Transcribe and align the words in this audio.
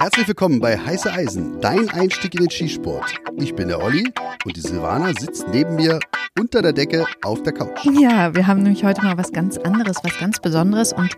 Herzlich 0.00 0.28
willkommen 0.28 0.60
bei 0.60 0.78
Heiße 0.78 1.12
Eisen, 1.12 1.60
dein 1.60 1.90
Einstieg 1.90 2.34
in 2.34 2.40
den 2.40 2.50
Skisport. 2.50 3.04
Ich 3.36 3.54
bin 3.54 3.68
der 3.68 3.82
Olli 3.82 4.10
und 4.46 4.56
die 4.56 4.62
Silvana 4.62 5.12
sitzt 5.12 5.46
neben 5.48 5.74
mir 5.74 6.00
unter 6.38 6.62
der 6.62 6.72
Decke 6.72 7.04
auf 7.22 7.42
der 7.42 7.52
Couch. 7.52 7.84
Ja, 7.84 8.34
wir 8.34 8.46
haben 8.46 8.62
nämlich 8.62 8.82
heute 8.82 9.02
mal 9.02 9.18
was 9.18 9.30
ganz 9.30 9.58
anderes, 9.58 9.98
was 10.02 10.18
ganz 10.18 10.40
Besonderes 10.40 10.94
und 10.94 11.10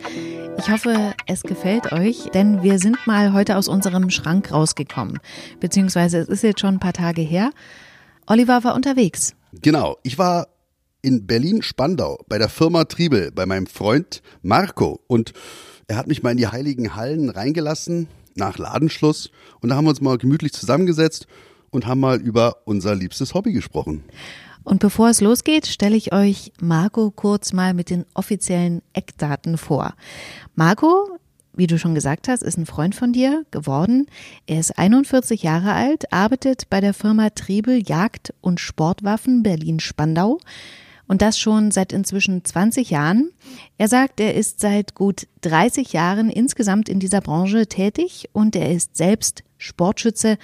ich 0.59 0.69
hoffe, 0.69 1.15
es 1.29 1.45
gefällt 1.45 1.93
euch, 1.93 2.29
denn 2.35 2.65
wir 2.65 2.81
sind 2.81 2.97
mal 3.07 3.33
heute 3.33 3.57
aus 3.57 3.69
unserem 3.69 4.11
Schrank 4.11 4.51
rausgekommen. 4.51 5.21
Beziehungsweise 5.61 6.19
es 6.19 6.29
ist 6.29 6.43
jetzt 6.43 6.59
schon 6.59 6.75
ein 6.75 6.81
paar 6.81 6.93
Tage 6.93 7.23
her. 7.23 7.51
Oliver 8.27 8.65
war 8.65 8.75
unterwegs. 8.75 9.37
Genau, 9.53 9.97
ich 10.03 10.19
war 10.19 10.49
in 11.03 11.29
Berlin-Spandau 11.29 12.19
bei 12.27 12.39
der 12.39 12.49
Firma 12.49 12.83
Triebel, 12.83 13.31
bei 13.31 13.47
meinem 13.47 13.69
Freund 13.69 14.23
Marco 14.43 14.99
und 15.07 15.35
er 15.87 15.99
hat 15.99 16.09
mich 16.09 16.25
mal 16.25 16.33
in 16.33 16.39
die 16.39 16.49
heiligen 16.49 16.97
Hallen 16.97 17.31
reingelassen 17.31 18.09
nach 18.35 18.59
Ladenschluss 18.59 19.31
und 19.61 19.69
da 19.69 19.77
haben 19.77 19.85
wir 19.85 19.91
uns 19.91 20.01
mal 20.01 20.19
gemütlich 20.19 20.53
zusammengesetzt 20.53 21.27
und 21.71 21.87
haben 21.87 22.01
mal 22.01 22.21
über 22.21 22.59
unser 22.65 22.95
liebstes 22.95 23.35
Hobby 23.35 23.53
gesprochen. 23.53 24.05
Und 24.65 24.79
bevor 24.79 25.09
es 25.09 25.21
losgeht, 25.21 25.67
stelle 25.67 25.97
ich 25.97 26.13
euch 26.13 26.53
Marco 26.61 27.11
kurz 27.11 27.53
mal 27.53 27.75
mit 27.75 27.91
den 27.91 28.05
offiziellen 28.15 28.83
Eckdaten 28.93 29.59
vor. 29.59 29.95
Marco, 30.55 31.19
wie 31.55 31.67
du 31.67 31.79
schon 31.79 31.95
gesagt 31.95 32.29
hast, 32.29 32.43
ist 32.43 32.57
ein 32.57 32.67
Freund 32.67 32.95
von 32.95 33.13
dir 33.13 33.45
geworden. 33.51 34.07
Er 34.47 34.61
ist 34.61 34.79
41 34.79 35.43
Jahre 35.43 35.73
alt, 35.73 36.13
arbeitet 36.13 36.71
bei 36.71 36.81
der 36.81 36.95
Firma 36.95 37.31
Triebel 37.31 37.83
Jagd- 37.87 38.33
und 38.41 38.61
Sportwaffen 38.61 39.43
Berlin-Spandau. 39.43 40.39
Und 41.07 41.23
das 41.23 41.39
schon 41.39 41.71
seit 41.71 41.93
inzwischen 41.93 42.45
20 42.45 42.91
Jahren. 42.91 43.33
Er 43.77 43.89
sagt, 43.89 44.21
er 44.21 44.35
ist 44.35 44.61
seit 44.61 44.95
gut 44.95 45.27
30 45.43 45.93
Jahren 45.93 46.31
insgesamt 46.31 46.89
in 46.89 47.01
dieser 47.01 47.21
Branche 47.21 47.67
tätig 47.67 48.29
und 48.33 48.57
er 48.57 48.73
ist 48.73 48.97
selbst 48.97 49.43
Sportschütze 49.59 50.39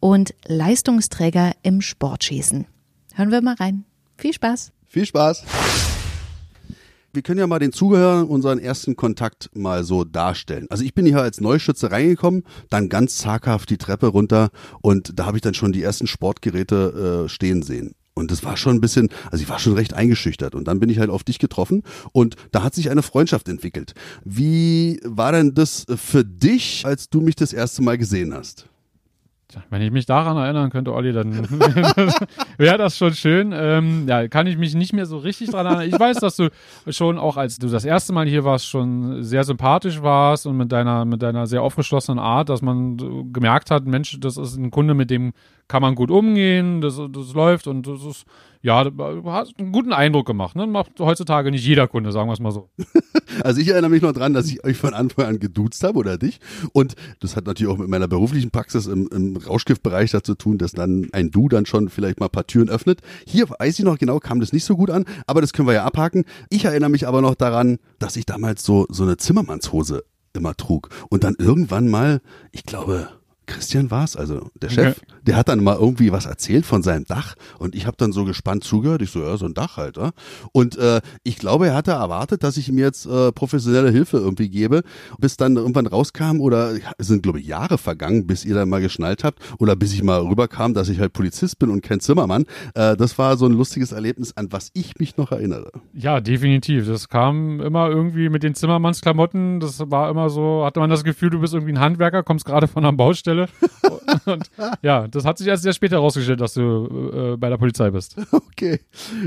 und 0.00 0.34
Leistungsträger 0.46 1.52
im 1.62 1.80
Sportschießen. 1.80 2.66
Hören 3.14 3.30
wir 3.30 3.42
mal 3.42 3.54
rein. 3.54 3.84
Viel 4.16 4.32
Spaß. 4.32 4.72
Viel 4.88 5.06
Spaß. 5.06 5.44
Wir 7.12 7.22
können 7.22 7.40
ja 7.40 7.46
mal 7.46 7.58
den 7.58 7.72
Zuhörern 7.72 8.28
unseren 8.28 8.58
ersten 8.58 8.94
Kontakt 8.94 9.50
mal 9.54 9.82
so 9.82 10.04
darstellen. 10.04 10.66
Also 10.68 10.84
ich 10.84 10.94
bin 10.94 11.06
hier 11.06 11.22
als 11.22 11.40
Neuschütze 11.40 11.90
reingekommen, 11.90 12.44
dann 12.68 12.88
ganz 12.88 13.16
zaghaft 13.16 13.70
die 13.70 13.78
Treppe 13.78 14.08
runter 14.08 14.50
und 14.82 15.18
da 15.18 15.24
habe 15.24 15.38
ich 15.38 15.40
dann 15.40 15.54
schon 15.54 15.72
die 15.72 15.82
ersten 15.82 16.06
Sportgeräte 16.06 17.24
äh, 17.24 17.28
stehen 17.28 17.62
sehen. 17.62 17.94
Und 18.18 18.30
das 18.30 18.44
war 18.44 18.56
schon 18.56 18.76
ein 18.76 18.80
bisschen, 18.80 19.08
also 19.30 19.42
ich 19.42 19.48
war 19.48 19.58
schon 19.58 19.74
recht 19.74 19.94
eingeschüchtert. 19.94 20.54
Und 20.54 20.68
dann 20.68 20.80
bin 20.80 20.90
ich 20.90 20.98
halt 20.98 21.10
auf 21.10 21.24
dich 21.24 21.38
getroffen 21.38 21.82
und 22.12 22.36
da 22.52 22.62
hat 22.62 22.74
sich 22.74 22.90
eine 22.90 23.02
Freundschaft 23.02 23.48
entwickelt. 23.48 23.94
Wie 24.24 25.00
war 25.04 25.32
denn 25.32 25.54
das 25.54 25.86
für 25.96 26.24
dich, 26.24 26.84
als 26.84 27.08
du 27.08 27.20
mich 27.20 27.36
das 27.36 27.52
erste 27.52 27.82
Mal 27.82 27.98
gesehen 27.98 28.34
hast? 28.34 28.68
Wenn 29.70 29.80
ich 29.80 29.90
mich 29.90 30.04
daran 30.04 30.36
erinnern 30.36 30.68
könnte, 30.68 30.92
Olli, 30.92 31.10
dann 31.12 31.32
wäre 32.58 32.76
das 32.76 32.98
schon 32.98 33.14
schön. 33.14 33.54
Ähm, 33.56 34.06
ja, 34.06 34.28
kann 34.28 34.46
ich 34.46 34.58
mich 34.58 34.74
nicht 34.74 34.92
mehr 34.92 35.06
so 35.06 35.16
richtig 35.16 35.50
daran 35.50 35.66
erinnern. 35.66 35.88
Ich 35.88 35.98
weiß, 35.98 36.18
dass 36.18 36.36
du 36.36 36.50
schon 36.88 37.18
auch, 37.18 37.38
als 37.38 37.58
du 37.58 37.66
das 37.66 37.86
erste 37.86 38.12
Mal 38.12 38.26
hier 38.26 38.44
warst, 38.44 38.66
schon 38.66 39.22
sehr 39.22 39.44
sympathisch 39.44 40.02
warst 40.02 40.46
und 40.46 40.58
mit 40.58 40.70
deiner, 40.70 41.06
mit 41.06 41.22
deiner 41.22 41.46
sehr 41.46 41.62
aufgeschlossenen 41.62 42.18
Art, 42.18 42.50
dass 42.50 42.60
man 42.60 43.32
gemerkt 43.32 43.70
hat, 43.70 43.86
Mensch, 43.86 44.18
das 44.20 44.36
ist 44.36 44.56
ein 44.56 44.70
Kunde, 44.70 44.92
mit 44.92 45.08
dem 45.08 45.32
kann 45.68 45.82
man 45.82 45.94
gut 45.94 46.10
umgehen, 46.10 46.80
das, 46.80 46.96
das 46.96 47.34
läuft 47.34 47.66
und 47.66 47.86
das 47.86 48.02
ist, 48.02 48.24
ja, 48.62 48.84
du 48.84 49.22
hast 49.30 49.58
einen 49.58 49.70
guten 49.70 49.92
Eindruck 49.92 50.26
gemacht. 50.26 50.56
Ne? 50.56 50.66
Macht 50.66 50.98
heutzutage 50.98 51.50
nicht 51.50 51.64
jeder 51.64 51.86
Kunde, 51.86 52.10
sagen 52.10 52.28
wir 52.28 52.32
es 52.32 52.40
mal 52.40 52.52
so. 52.52 52.70
Also 53.44 53.60
ich 53.60 53.68
erinnere 53.68 53.90
mich 53.90 54.02
noch 54.02 54.12
dran, 54.12 54.32
dass 54.32 54.46
ich 54.46 54.64
euch 54.64 54.76
von 54.76 54.94
Anfang 54.94 55.26
an 55.26 55.38
geduzt 55.38 55.84
habe 55.84 55.98
oder 55.98 56.18
dich. 56.18 56.40
Und 56.72 56.96
das 57.20 57.36
hat 57.36 57.46
natürlich 57.46 57.72
auch 57.72 57.78
mit 57.78 57.88
meiner 57.88 58.08
beruflichen 58.08 58.50
Praxis 58.50 58.86
im, 58.86 59.08
im 59.12 59.36
Rauschgiftbereich 59.36 60.10
dazu 60.10 60.34
tun, 60.34 60.58
dass 60.58 60.72
dann 60.72 61.08
ein 61.12 61.30
Du 61.30 61.48
dann 61.48 61.64
schon 61.64 61.88
vielleicht 61.88 62.18
mal 62.18 62.26
ein 62.26 62.32
paar 62.32 62.48
Türen 62.48 62.68
öffnet. 62.68 63.00
Hier 63.26 63.48
weiß 63.48 63.78
ich 63.78 63.84
noch 63.84 63.98
genau, 63.98 64.18
kam 64.18 64.40
das 64.40 64.52
nicht 64.52 64.64
so 64.64 64.76
gut 64.76 64.90
an, 64.90 65.04
aber 65.26 65.40
das 65.40 65.52
können 65.52 65.68
wir 65.68 65.74
ja 65.74 65.84
abhaken. 65.84 66.24
Ich 66.50 66.64
erinnere 66.64 66.90
mich 66.90 67.06
aber 67.06 67.20
noch 67.20 67.36
daran, 67.36 67.78
dass 68.00 68.16
ich 68.16 68.26
damals 68.26 68.64
so, 68.64 68.86
so 68.88 69.04
eine 69.04 69.18
Zimmermannshose 69.18 70.02
immer 70.32 70.56
trug. 70.56 70.88
Und 71.08 71.22
dann 71.22 71.36
irgendwann 71.38 71.88
mal, 71.88 72.20
ich 72.50 72.64
glaube, 72.64 73.08
Christian 73.48 73.90
war 73.90 74.04
es, 74.04 74.14
also 74.14 74.50
der 74.60 74.68
Chef, 74.68 74.98
okay. 74.98 75.06
der 75.26 75.36
hat 75.36 75.48
dann 75.48 75.64
mal 75.64 75.76
irgendwie 75.76 76.12
was 76.12 76.26
erzählt 76.26 76.66
von 76.66 76.82
seinem 76.82 77.06
Dach 77.06 77.34
und 77.58 77.74
ich 77.74 77.86
habe 77.86 77.96
dann 77.96 78.12
so 78.12 78.24
gespannt 78.24 78.62
zugehört. 78.62 79.02
Ich 79.02 79.10
so, 79.10 79.22
ja, 79.22 79.36
so 79.36 79.46
ein 79.46 79.54
Dach 79.54 79.78
halt. 79.78 79.96
Ja? 79.96 80.10
Und 80.52 80.76
äh, 80.76 81.00
ich 81.24 81.38
glaube, 81.38 81.68
er 81.68 81.74
hatte 81.74 81.92
erwartet, 81.92 82.44
dass 82.44 82.58
ich 82.58 82.68
ihm 82.68 82.78
jetzt 82.78 83.06
äh, 83.06 83.32
professionelle 83.32 83.90
Hilfe 83.90 84.18
irgendwie 84.18 84.50
gebe, 84.50 84.82
bis 85.18 85.38
dann 85.38 85.56
irgendwann 85.56 85.86
rauskam 85.86 86.40
oder 86.40 86.74
es 86.98 87.06
sind, 87.06 87.22
glaube 87.22 87.40
ich, 87.40 87.46
Jahre 87.46 87.78
vergangen, 87.78 88.26
bis 88.26 88.44
ihr 88.44 88.54
dann 88.54 88.68
mal 88.68 88.82
geschnallt 88.82 89.24
habt 89.24 89.40
oder 89.58 89.74
bis 89.76 89.94
ich 89.94 90.02
mal 90.02 90.20
rüberkam, 90.20 90.74
dass 90.74 90.90
ich 90.90 91.00
halt 91.00 91.14
Polizist 91.14 91.58
bin 91.58 91.70
und 91.70 91.82
kein 91.82 92.00
Zimmermann. 92.00 92.44
Äh, 92.74 92.96
das 92.96 93.18
war 93.18 93.38
so 93.38 93.46
ein 93.46 93.52
lustiges 93.52 93.92
Erlebnis, 93.92 94.36
an 94.36 94.52
was 94.52 94.70
ich 94.74 94.98
mich 94.98 95.16
noch 95.16 95.32
erinnere. 95.32 95.72
Ja, 95.94 96.20
definitiv. 96.20 96.86
Das 96.86 97.08
kam 97.08 97.60
immer 97.60 97.88
irgendwie 97.88 98.28
mit 98.28 98.42
den 98.42 98.54
Zimmermannsklamotten. 98.54 99.60
Das 99.60 99.80
war 99.90 100.10
immer 100.10 100.28
so, 100.28 100.66
hatte 100.66 100.80
man 100.80 100.90
das 100.90 101.02
Gefühl, 101.02 101.30
du 101.30 101.40
bist 101.40 101.54
irgendwie 101.54 101.72
ein 101.72 101.80
Handwerker, 101.80 102.22
kommst 102.22 102.44
gerade 102.44 102.68
von 102.68 102.82
der 102.82 102.92
Baustelle 102.92 103.37
Stelle. 103.38 103.48
Und 104.24 104.50
ja, 104.82 105.06
das 105.08 105.24
hat 105.24 105.38
sich 105.38 105.46
erst 105.46 105.62
sehr 105.62 105.72
später 105.72 105.96
herausgestellt, 105.96 106.40
dass 106.40 106.54
du 106.54 107.32
äh, 107.34 107.36
bei 107.36 107.48
der 107.48 107.58
Polizei 107.58 107.90
bist. 107.90 108.16
Okay. 108.58 108.80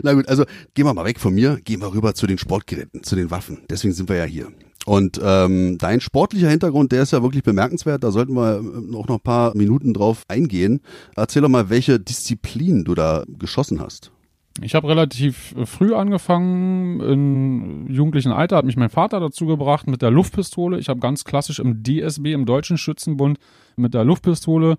Na 0.03 0.13
gut, 0.13 0.27
also 0.27 0.43
gehen 0.73 0.85
wir 0.85 0.93
mal 0.93 1.05
weg 1.05 1.19
von 1.19 1.33
mir, 1.33 1.59
gehen 1.63 1.79
wir 1.79 1.93
rüber 1.93 2.13
zu 2.13 2.27
den 2.27 2.37
Sportgeräten, 2.37 3.03
zu 3.03 3.15
den 3.15 3.31
Waffen. 3.31 3.59
Deswegen 3.69 3.93
sind 3.93 4.09
wir 4.09 4.17
ja 4.17 4.25
hier. 4.25 4.47
Und 4.85 5.21
ähm, 5.23 5.77
dein 5.77 6.01
sportlicher 6.01 6.49
Hintergrund, 6.49 6.91
der 6.91 7.03
ist 7.03 7.13
ja 7.13 7.21
wirklich 7.23 7.43
bemerkenswert. 7.43 8.03
Da 8.03 8.11
sollten 8.11 8.33
wir 8.33 8.55
äh, 8.55 8.95
auch 8.95 9.07
noch 9.07 9.15
ein 9.15 9.21
paar 9.21 9.55
Minuten 9.55 9.93
drauf 9.93 10.23
eingehen. 10.27 10.81
Erzähl 11.15 11.41
doch 11.41 11.49
mal, 11.49 11.69
welche 11.69 11.99
Disziplin 11.99 12.83
du 12.83 12.95
da 12.95 13.23
geschossen 13.27 13.79
hast. 13.79 14.11
Ich 14.59 14.75
habe 14.75 14.89
relativ 14.89 15.55
früh 15.63 15.93
angefangen, 15.95 16.99
im 16.99 17.87
jugendlichen 17.89 18.33
Alter 18.33 18.57
hat 18.57 18.65
mich 18.65 18.75
mein 18.75 18.89
Vater 18.89 19.21
dazu 19.21 19.45
gebracht 19.45 19.87
mit 19.87 20.01
der 20.01 20.11
Luftpistole. 20.11 20.77
Ich 20.77 20.89
habe 20.89 20.99
ganz 20.99 21.23
klassisch 21.23 21.59
im 21.59 21.83
DSB, 21.83 22.33
im 22.33 22.45
Deutschen 22.45 22.77
Schützenbund, 22.77 23.39
mit 23.77 23.93
der 23.93 24.03
Luftpistole 24.03 24.77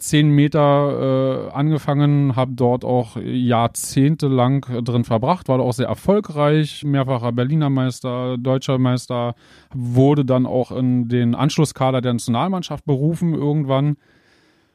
zehn 0.00 0.30
Meter 0.30 1.50
äh, 1.50 1.52
angefangen, 1.52 2.34
habe 2.34 2.52
dort 2.54 2.84
auch 2.84 3.16
jahrzehntelang 3.16 4.66
drin 4.84 5.04
verbracht, 5.04 5.48
war 5.48 5.60
auch 5.60 5.72
sehr 5.72 5.88
erfolgreich, 5.88 6.84
mehrfacher 6.84 7.32
Berliner 7.32 7.70
Meister, 7.70 8.36
deutscher 8.38 8.78
Meister, 8.78 9.34
wurde 9.72 10.24
dann 10.24 10.46
auch 10.46 10.72
in 10.72 11.08
den 11.08 11.34
Anschlusskader 11.34 12.00
der 12.00 12.14
Nationalmannschaft 12.14 12.84
berufen 12.84 13.34
irgendwann. 13.34 13.96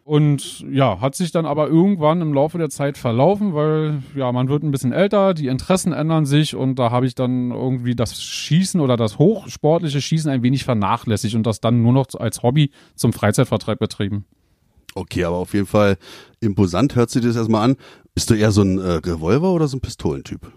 Und 0.08 0.64
ja, 0.72 1.02
hat 1.02 1.16
sich 1.16 1.32
dann 1.32 1.48
aber 1.48 1.68
irgendwann 1.68 2.22
im 2.22 2.32
Laufe 2.32 2.60
der 2.60 2.70
Zeit 2.70 2.96
verlaufen, 2.96 3.56
weil 3.56 4.04
ja, 4.16 4.32
man 4.32 4.50
wird 4.50 4.62
ein 4.62 4.70
bisschen 4.70 4.92
älter, 4.92 5.34
die 5.34 5.48
Interessen 5.48 5.94
ändern 5.94 6.28
sich 6.28 6.56
und 6.56 6.78
da 6.78 6.92
habe 6.92 7.08
ich 7.08 7.16
dann 7.16 7.50
irgendwie 7.50 7.96
das 7.96 8.22
Schießen 8.22 8.80
oder 8.82 8.98
das 8.98 9.18
hochsportliche 9.18 10.00
Schießen 10.00 10.30
ein 10.30 10.44
wenig 10.44 10.64
vernachlässigt 10.64 11.34
und 11.34 11.48
das 11.48 11.60
dann 11.60 11.82
nur 11.82 11.92
noch 11.92 12.06
als 12.20 12.44
Hobby 12.44 12.70
zum 12.94 13.14
Freizeitvertreib 13.14 13.80
betrieben. 13.80 14.26
Okay, 14.94 15.24
aber 15.24 15.38
auf 15.38 15.56
jeden 15.56 15.66
Fall 15.66 15.98
imposant 16.40 16.96
hört 16.96 17.10
sich 17.10 17.24
das 17.24 17.36
erstmal 17.36 17.64
an. 17.64 17.76
Bist 18.14 18.30
du 18.30 18.36
eher 18.36 18.52
so 18.52 18.62
ein 18.62 18.78
äh, 18.78 18.92
Revolver 19.04 19.54
oder 19.54 19.68
so 19.68 19.78
ein 19.78 19.82
Pistolentyp? 19.82 20.52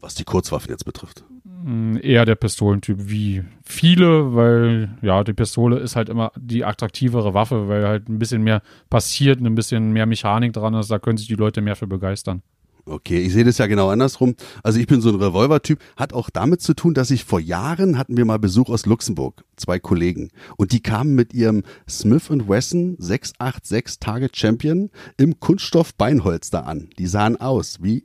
Was 0.00 0.14
die 0.14 0.24
Kurzwaffen 0.24 0.70
jetzt 0.70 0.84
betrifft. 0.84 1.24
Mm, 1.66 1.96
eher 2.00 2.24
der 2.24 2.36
Pistolentyp 2.36 3.08
wie 3.08 3.42
viele, 3.64 4.36
weil 4.36 4.88
ja, 5.02 5.24
die 5.24 5.32
Pistole 5.32 5.80
ist 5.80 5.96
halt 5.96 6.08
immer 6.08 6.30
die 6.36 6.64
attraktivere 6.64 7.34
Waffe, 7.34 7.66
weil 7.66 7.88
halt 7.88 8.08
ein 8.08 8.20
bisschen 8.20 8.44
mehr 8.44 8.62
passiert, 8.88 9.40
ein 9.40 9.56
bisschen 9.56 9.90
mehr 9.90 10.06
Mechanik 10.06 10.52
dran 10.52 10.74
ist, 10.74 10.92
da 10.92 11.00
können 11.00 11.18
sich 11.18 11.26
die 11.26 11.34
Leute 11.34 11.62
mehr 11.62 11.74
für 11.74 11.88
begeistern. 11.88 12.42
Okay, 12.84 13.18
ich 13.18 13.32
sehe 13.32 13.42
das 13.42 13.58
ja 13.58 13.66
genau 13.66 13.88
andersrum. 13.88 14.36
Also 14.62 14.78
ich 14.78 14.86
bin 14.86 15.00
so 15.00 15.08
ein 15.08 15.16
Revolvertyp, 15.16 15.80
hat 15.96 16.12
auch 16.12 16.30
damit 16.30 16.60
zu 16.60 16.72
tun, 16.72 16.94
dass 16.94 17.10
ich 17.10 17.24
vor 17.24 17.40
Jahren 17.40 17.98
hatten 17.98 18.16
wir 18.16 18.24
mal 18.24 18.38
Besuch 18.38 18.68
aus 18.68 18.86
Luxemburg, 18.86 19.42
zwei 19.56 19.80
Kollegen, 19.80 20.30
und 20.56 20.70
die 20.70 20.78
kamen 20.78 21.16
mit 21.16 21.34
ihrem 21.34 21.64
Smith 21.88 22.30
Wesson 22.30 22.94
686 23.00 23.98
Target 23.98 24.36
Champion 24.36 24.90
im 25.16 25.40
Kunststoff 25.40 25.96
Beinholster 25.96 26.64
an. 26.64 26.90
Die 26.96 27.08
sahen 27.08 27.40
aus 27.40 27.78
wie 27.82 28.04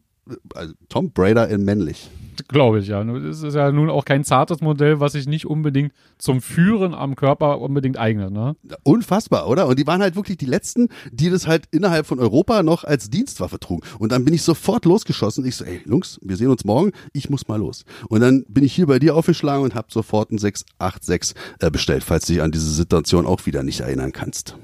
also 0.56 0.74
Tom 0.90 1.12
Brader 1.12 1.48
in 1.50 1.64
männlich. 1.64 2.10
Glaube 2.52 2.80
ich, 2.80 2.88
ja. 2.88 3.02
Es 3.02 3.44
ist 3.44 3.54
ja 3.54 3.72
nun 3.72 3.90
auch 3.90 4.04
kein 4.04 4.24
zartes 4.24 4.60
Modell, 4.60 5.00
was 5.00 5.14
sich 5.14 5.26
nicht 5.26 5.46
unbedingt 5.46 5.94
zum 6.18 6.42
Führen 6.42 6.94
am 6.94 7.16
Körper 7.16 7.62
unbedingt 7.62 7.98
eignet, 7.98 8.32
ne? 8.32 8.56
Unfassbar, 8.84 9.48
oder? 9.48 9.68
Und 9.68 9.80
die 9.80 9.88
waren 9.88 10.02
halt 10.02 10.16
wirklich 10.16 10.38
die 10.38 10.46
letzten, 10.46 10.90
die 11.12 11.30
das 11.30 11.48
halt 11.48 11.66
innerhalb 11.72 12.06
von 12.06 12.20
Europa 12.20 12.62
noch 12.62 12.84
als 12.84 13.10
Dienstwaffe 13.10 13.60
trugen. 13.60 13.84
Und 14.00 14.12
dann 14.12 14.26
bin 14.26 14.34
ich 14.34 14.44
sofort 14.44 14.86
losgeschossen. 14.86 15.46
Ich 15.46 15.56
so, 15.56 15.64
ey, 15.64 15.82
Jungs, 15.86 16.20
wir 16.22 16.36
sehen 16.36 16.50
uns 16.50 16.66
morgen, 16.66 16.92
ich 17.14 17.30
muss 17.30 17.48
mal 17.48 17.58
los. 17.58 17.86
Und 18.10 18.20
dann 18.20 18.44
bin 18.50 18.66
ich 18.66 18.74
hier 18.74 18.88
bei 18.88 19.00
dir 19.00 19.16
aufgeschlagen 19.16 19.64
und 19.64 19.74
habe 19.74 19.88
sofort 19.90 20.32
einen 20.32 20.40
686 20.40 21.36
äh, 21.60 21.72
bestellt, 21.72 22.04
falls 22.04 22.26
du 22.26 22.34
dich 22.34 22.42
an 22.42 22.52
diese 22.52 22.72
Situation 22.72 23.26
auch 23.26 23.46
wieder 23.46 23.64
nicht 23.64 23.80
erinnern 23.80 24.12
kannst. 24.12 24.58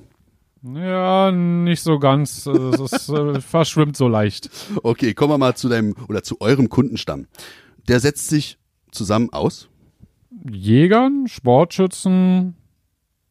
Ja, 0.63 1.31
nicht 1.31 1.81
so 1.81 2.00
ganz. 2.00 2.45
Ist, 2.48 3.10
äh, 3.10 3.42
verschwimmt 3.42 3.95
so 3.95 4.07
leicht. 4.07 4.50
Okay, 4.83 5.13
kommen 5.13 5.31
wir 5.31 5.38
mal 5.38 5.56
zu 5.56 5.69
deinem 5.69 5.95
oder 6.07 6.24
zu 6.24 6.42
eurem 6.42 6.69
Kundenstamm. 6.69 7.28
Der 7.88 8.00
setzt 8.00 8.30
sich 8.30 8.57
zusammen 8.92 9.31
aus? 9.31 9.69
Jägern, 10.50 11.28
Sportschützen, 11.28 12.56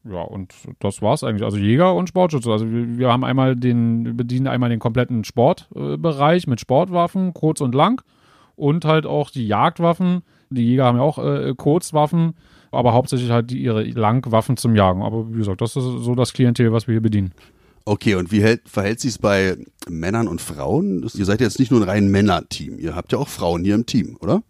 Ja, 0.03 0.21
und 0.21 0.53
das 0.79 1.01
war's 1.01 1.23
eigentlich. 1.23 1.43
Also 1.43 1.57
Jäger 1.57 1.93
und 1.93 2.09
Sportschütze. 2.09 2.51
Also 2.51 2.69
wir, 2.71 2.97
wir 2.97 3.11
haben 3.11 3.23
einmal 3.23 3.55
den, 3.55 4.15
bedienen 4.15 4.47
einmal 4.47 4.69
den 4.69 4.79
kompletten 4.79 5.23
Sportbereich 5.23 6.47
mit 6.47 6.59
Sportwaffen, 6.61 7.33
kurz 7.33 7.61
und 7.61 7.75
lang. 7.75 8.01
Und 8.55 8.85
halt 8.85 9.05
auch 9.05 9.29
die 9.29 9.47
Jagdwaffen. 9.47 10.23
Die 10.49 10.63
Jäger 10.65 10.85
haben 10.85 10.97
ja 10.97 11.03
auch 11.03 11.19
äh, 11.19 11.53
Kurzwaffen, 11.55 12.33
aber 12.71 12.93
hauptsächlich 12.93 13.29
halt 13.29 13.51
die, 13.51 13.61
ihre 13.61 13.83
Langwaffen 13.83 14.55
zum 14.57 14.75
Jagen. 14.75 15.03
Aber 15.03 15.31
wie 15.33 15.39
gesagt, 15.39 15.61
das 15.61 15.75
ist 15.75 15.83
so 15.83 16.15
das 16.15 16.33
Klientel, 16.33 16.71
was 16.71 16.87
wir 16.87 16.93
hier 16.93 17.01
bedienen. 17.01 17.33
Okay, 17.87 18.15
und 18.15 18.33
wie 18.33 18.43
hält, 18.43 18.67
verhält 18.67 18.99
sich 18.99 19.11
es 19.11 19.17
bei 19.17 19.55
Männern 19.87 20.27
und 20.27 20.41
Frauen? 20.41 21.09
Ihr 21.13 21.23
seid 21.23 21.39
jetzt 21.39 21.57
nicht 21.57 21.71
nur 21.71 21.79
ein 21.79 21.87
rein 21.87 22.11
Männer-Team. 22.11 22.79
Ihr 22.79 22.97
habt 22.97 23.13
ja 23.13 23.17
auch 23.17 23.29
Frauen 23.29 23.63
hier 23.63 23.75
im 23.75 23.85
Team, 23.85 24.17
oder? 24.19 24.43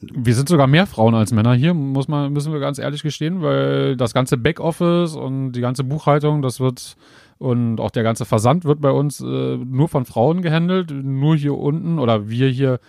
Wir 0.00 0.34
sind 0.34 0.48
sogar 0.48 0.66
mehr 0.66 0.86
Frauen 0.86 1.14
als 1.14 1.34
Männer 1.34 1.52
hier, 1.52 1.74
muss 1.74 2.08
man, 2.08 2.32
müssen 2.32 2.50
wir 2.50 2.60
ganz 2.60 2.78
ehrlich 2.78 3.02
gestehen, 3.02 3.42
weil 3.42 3.98
das 3.98 4.14
ganze 4.14 4.38
Backoffice 4.38 5.16
und 5.16 5.52
die 5.52 5.60
ganze 5.60 5.84
Buchhaltung, 5.84 6.40
das 6.40 6.60
wird 6.60 6.96
und 7.36 7.78
auch 7.78 7.90
der 7.90 8.04
ganze 8.04 8.24
Versand 8.24 8.64
wird 8.64 8.80
bei 8.80 8.90
uns 8.90 9.20
äh, 9.20 9.24
nur 9.58 9.88
von 9.88 10.06
Frauen 10.06 10.40
gehandelt. 10.40 10.92
Nur 10.92 11.36
hier 11.36 11.58
unten 11.58 11.98
oder 11.98 12.30
wir 12.30 12.48
hier 12.48 12.80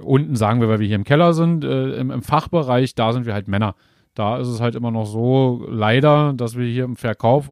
unten 0.00 0.36
sagen 0.36 0.62
wir, 0.62 0.70
weil 0.70 0.80
wir 0.80 0.86
hier 0.86 0.96
im 0.96 1.04
Keller 1.04 1.34
sind, 1.34 1.64
äh, 1.64 1.96
im, 1.96 2.10
im 2.10 2.22
Fachbereich, 2.22 2.94
da 2.94 3.12
sind 3.12 3.26
wir 3.26 3.34
halt 3.34 3.46
Männer. 3.46 3.74
Da 4.14 4.38
ist 4.38 4.48
es 4.48 4.62
halt 4.62 4.74
immer 4.74 4.90
noch 4.90 5.04
so, 5.04 5.66
leider, 5.68 6.32
dass 6.32 6.56
wir 6.56 6.66
hier 6.66 6.84
im 6.84 6.96
Verkauf 6.96 7.50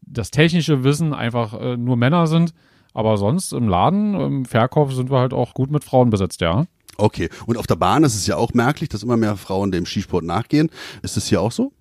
das 0.00 0.30
technische 0.30 0.84
Wissen 0.84 1.14
einfach 1.14 1.58
äh, 1.60 1.76
nur 1.76 1.96
Männer 1.96 2.26
sind. 2.26 2.52
Aber 2.94 3.18
sonst 3.18 3.52
im 3.52 3.68
Laden, 3.68 4.14
im 4.14 4.44
Verkauf 4.46 4.94
sind 4.94 5.10
wir 5.10 5.18
halt 5.18 5.34
auch 5.34 5.52
gut 5.52 5.70
mit 5.70 5.84
Frauen 5.84 6.08
besetzt, 6.08 6.40
ja. 6.40 6.64
Okay. 6.96 7.28
Und 7.46 7.58
auf 7.58 7.66
der 7.66 7.76
Bahn 7.76 8.04
ist 8.04 8.14
es 8.14 8.26
ja 8.26 8.36
auch 8.36 8.54
merklich, 8.54 8.88
dass 8.88 9.02
immer 9.02 9.18
mehr 9.18 9.36
Frauen 9.36 9.70
dem 9.70 9.84
Skisport 9.84 10.24
nachgehen. 10.24 10.70
Ist 11.02 11.16
es 11.16 11.26
hier 11.26 11.42
auch 11.42 11.52
so? 11.52 11.72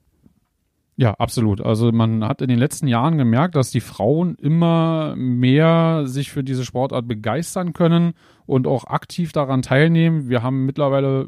Ja, 0.98 1.14
absolut. 1.16 1.60
Also 1.60 1.92
man 1.92 2.24
hat 2.24 2.42
in 2.42 2.48
den 2.48 2.60
letzten 2.60 2.88
Jahren 2.88 3.18
gemerkt, 3.18 3.56
dass 3.56 3.70
die 3.70 3.82
Frauen 3.82 4.36
immer 4.36 5.14
mehr 5.18 6.04
sich 6.06 6.32
für 6.32 6.44
diese 6.44 6.64
Sportart 6.64 7.08
begeistern 7.08 7.74
können 7.74 8.14
und 8.46 8.66
auch 8.66 8.86
aktiv 8.86 9.34
daran 9.34 9.62
teilnehmen. 9.62 10.30
Wir 10.30 10.42
haben 10.42 10.66
mittlerweile 10.66 11.28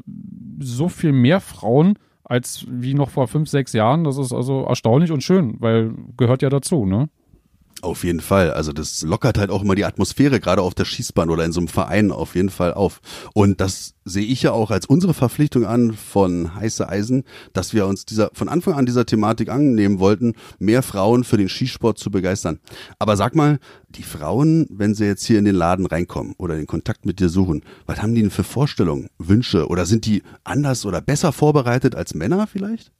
so 0.58 0.88
viel 0.88 1.12
mehr 1.12 1.40
Frauen 1.40 1.98
als 2.28 2.66
wie 2.68 2.94
noch 2.94 3.10
vor 3.10 3.26
fünf, 3.26 3.48
sechs 3.48 3.72
Jahren. 3.72 4.04
Das 4.04 4.18
ist 4.18 4.32
also 4.32 4.64
erstaunlich 4.64 5.10
und 5.10 5.22
schön, 5.22 5.56
weil 5.60 5.94
gehört 6.16 6.42
ja 6.42 6.50
dazu, 6.50 6.84
ne? 6.84 7.08
Auf 7.80 8.02
jeden 8.02 8.20
Fall. 8.20 8.52
Also 8.52 8.72
das 8.72 9.02
lockert 9.02 9.38
halt 9.38 9.50
auch 9.50 9.62
immer 9.62 9.76
die 9.76 9.84
Atmosphäre, 9.84 10.40
gerade 10.40 10.62
auf 10.62 10.74
der 10.74 10.84
Schießbahn 10.84 11.30
oder 11.30 11.44
in 11.44 11.52
so 11.52 11.60
einem 11.60 11.68
Verein 11.68 12.10
auf 12.10 12.34
jeden 12.34 12.50
Fall 12.50 12.74
auf. 12.74 13.00
Und 13.34 13.60
das 13.60 13.94
sehe 14.04 14.24
ich 14.24 14.42
ja 14.42 14.50
auch 14.50 14.72
als 14.72 14.86
unsere 14.86 15.14
Verpflichtung 15.14 15.64
an 15.64 15.92
von 15.92 16.56
Heiße 16.56 16.88
Eisen, 16.88 17.22
dass 17.52 17.74
wir 17.74 17.86
uns 17.86 18.04
dieser, 18.04 18.30
von 18.32 18.48
Anfang 18.48 18.74
an 18.74 18.86
dieser 18.86 19.06
Thematik 19.06 19.48
annehmen 19.48 20.00
wollten, 20.00 20.34
mehr 20.58 20.82
Frauen 20.82 21.22
für 21.22 21.36
den 21.36 21.48
Skisport 21.48 21.98
zu 21.98 22.10
begeistern. 22.10 22.58
Aber 22.98 23.16
sag 23.16 23.36
mal, 23.36 23.60
die 23.90 24.02
Frauen, 24.02 24.66
wenn 24.70 24.94
sie 24.94 25.04
jetzt 25.04 25.24
hier 25.24 25.38
in 25.38 25.44
den 25.44 25.54
Laden 25.54 25.86
reinkommen 25.86 26.34
oder 26.36 26.56
den 26.56 26.66
Kontakt 26.66 27.06
mit 27.06 27.20
dir 27.20 27.28
suchen, 27.28 27.62
was 27.86 28.02
haben 28.02 28.14
die 28.14 28.22
denn 28.22 28.30
für 28.30 28.44
Vorstellungen, 28.44 29.08
Wünsche 29.18 29.68
oder 29.68 29.86
sind 29.86 30.04
die 30.04 30.22
anders 30.42 30.84
oder 30.84 31.00
besser 31.00 31.30
vorbereitet 31.32 31.94
als 31.94 32.14
Männer 32.14 32.48
vielleicht? 32.48 32.92